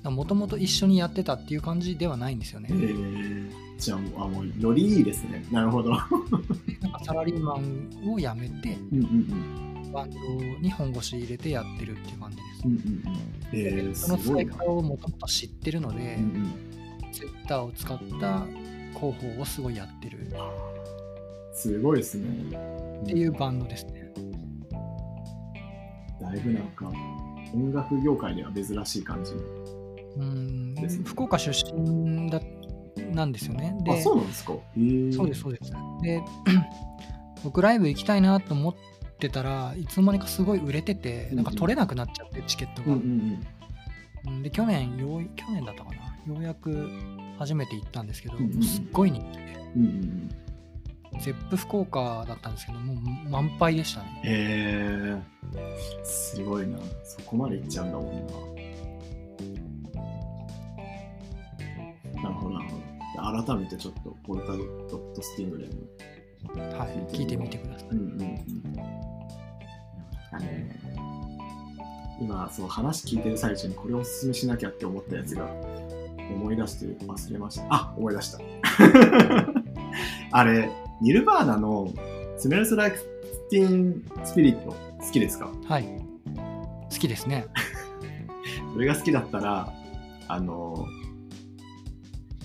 [0.03, 2.69] もともと一緒にやってたっていう感じではないんですよね。
[2.71, 2.75] え。
[2.75, 5.45] へえじゃあもう、あ、もうよりいいですね。
[5.51, 5.91] なるほど。
[5.91, 9.05] なんかサラリーマンを辞めて、うんうん
[9.83, 9.91] うん。
[9.91, 10.19] バンド
[10.61, 12.61] に本腰入れてやってるっていう感じです。
[12.65, 13.35] うんうんうん。
[13.53, 16.23] えー、すその使ごい方をもともと知ってるので、うん
[17.03, 17.11] うん。
[17.11, 18.45] Twitter を使った
[18.93, 20.31] 広報をすごいやってるっ
[21.53, 22.25] すごいですね。
[23.05, 24.13] ていうバンドですね。
[26.21, 26.91] だいぶなんか、
[27.53, 29.39] 音楽業界では珍しい感じの。
[30.17, 32.37] うん福岡出身だ
[33.13, 33.75] なんですよね。
[33.83, 34.53] であ、そうなんですか。
[34.53, 34.59] そ
[35.23, 35.71] うです、そうです。
[36.01, 36.21] で、
[37.43, 38.75] 僕ライブ行きたいなと思っ
[39.19, 42.93] てたらいつの間にかすごい売れてて、なんか取れなくなっちゃって、チケットが。
[42.93, 43.45] うんうん
[44.25, 44.33] うん。
[44.35, 45.95] うんで、去年よう、去年だったかな。
[46.33, 46.89] ようやく
[47.37, 49.43] 初めて行ったんですけど、うんうんすっごい人気で、
[49.75, 50.29] うんうん
[51.13, 51.19] うん。
[51.19, 54.21] ゼップ福岡だったんですけど、もう満杯でしたね。
[54.23, 55.15] へえ。
[56.03, 56.77] すごいな。
[57.03, 58.33] そこまで行っちゃうんだもんな。
[62.21, 62.84] なるほど、なるほど。
[63.17, 65.69] 改めてちょっと、ポルタドットスティングレン
[66.71, 67.89] のはい、聞いてみてください。
[67.89, 68.45] うんうん
[72.19, 75.45] 今、そう話聞いてる最中にこれをおすすめしなきゃって思ったやつが
[76.33, 77.65] 思い出して忘れました。
[77.69, 78.39] あ、思い出した。
[80.31, 80.69] あれ、
[81.01, 81.93] ニルバーナの
[82.37, 82.99] スメルス・ライク・
[83.49, 85.49] ティン・スピリット好きですか？
[85.65, 85.83] はい。
[86.89, 87.47] 好きですね。
[88.73, 89.73] それが好きだったら、
[90.29, 90.85] あの、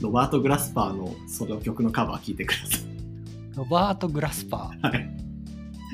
[0.00, 2.80] ロバート・グラスパーのその曲のカバー聞いてください。
[3.56, 5.10] ロバート・グラスパはい。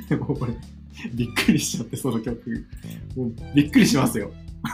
[0.09, 0.55] でも俺、
[1.15, 2.67] びっくりしちゃって、その曲。
[3.17, 4.31] もうびっくりしますよ。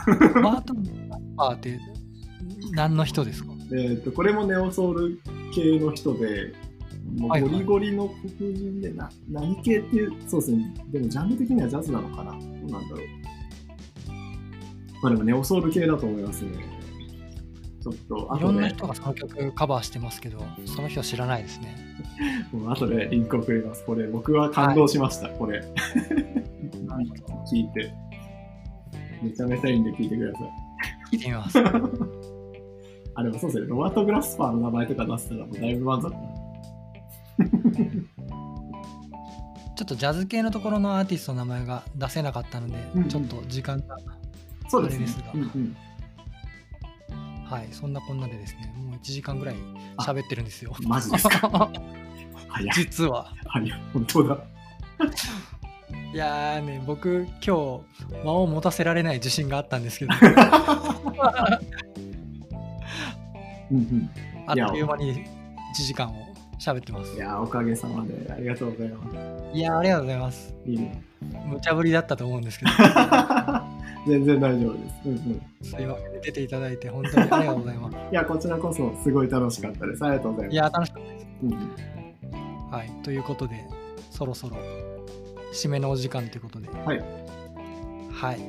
[0.07, 0.33] ー。
[0.35, 1.79] ロバート・グラスパーって
[2.73, 3.51] 何の人ですか？
[3.75, 5.19] えっ、と、これもネオソウル
[5.55, 6.53] 系の人で、
[7.17, 10.73] もうゴリゴリの黒人でな、何系っていう、そうですね。
[10.91, 12.31] でもジャンル的にはジャズなのかな？
[12.33, 12.99] どうなんだろう。
[15.01, 16.51] まあでもネオソウル系だと思いますね。
[17.83, 21.75] ちょっと、いろんな人がその曲カバーしてますけど、その人は知らないですね。
[22.53, 23.83] もう後でリンクをくれます。
[23.83, 25.61] これ、僕は感動しました、これ。
[27.51, 27.93] 聞いて。
[29.21, 31.15] めちゃめちゃいいんで聞いてください。
[31.15, 31.59] 聞いてみます。
[33.15, 33.67] あ、でもそうですね。
[33.67, 36.13] ロバート・グラスパーの名前とか出せたらもうだいぶ満足。
[39.75, 43.97] ちょっとジャズ系のところのアーティストの名前が出せなかったので、うんちょっと時間が、
[44.69, 45.31] そうですねあれですが。
[45.33, 45.75] うんうん
[47.53, 49.55] はい、そんなこんなでですね、もう1時間ぐらい
[49.99, 50.73] 喋ってるんですよ。
[50.87, 51.69] マジですか？
[52.73, 53.31] 実は。
[53.93, 54.37] 本当だ。
[56.13, 60.13] いやーね、僕、今日、間を持たせられない自信があったんですけど、
[63.71, 64.09] うんうん。
[64.47, 65.25] あっという間に1
[65.85, 66.25] 時間を
[66.59, 67.17] 喋ってますい。
[67.17, 69.57] やー、おかげさまでありがとうございます。
[69.57, 70.55] いやー、ありがとうございます。
[70.65, 71.03] いいね。
[71.47, 72.71] 無茶ぶりだったと思うんですけど、
[74.07, 74.95] 全然大丈夫です。
[75.05, 75.41] うんうん。
[75.61, 77.97] すいません、出ていただいて本当にありがとうございます。
[78.11, 80.03] いや、こちらこそすごい楽しかったです。
[80.03, 80.53] ありがとうございます。
[80.53, 81.27] いやー、楽しかったです。
[81.43, 81.93] うんうん
[82.73, 83.63] はい、ということで、
[84.09, 84.57] そろそろ
[85.53, 87.03] 締めのお時間ということで、はい。
[88.11, 88.39] はい。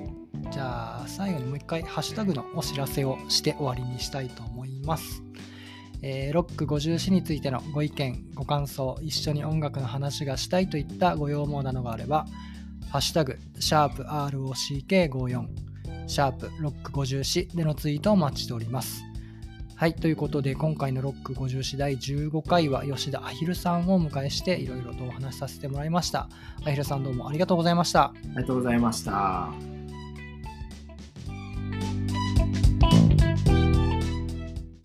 [0.51, 5.23] じゃあ、最後にもう一回、ハッシュタグのお知らせをして終わりにしたいと思います。
[6.01, 12.27] えーロック54についてのご意見、ご感想、一緒に音楽の話がしたいといったご要望などがあれば、
[12.95, 15.47] ハッシュタグ、シャープ ROCK54、
[16.07, 19.03] シャープロック54でのツイートをお待ちしております。
[19.75, 26.29] はい、ということで、今回のロック54第15回は吉田アヒルさんをお迎えして、いろいろとお話しさせてもらいました。
[26.65, 28.05] アヒルさんどうもありがとうございました。
[28.05, 29.74] ありがとうございました。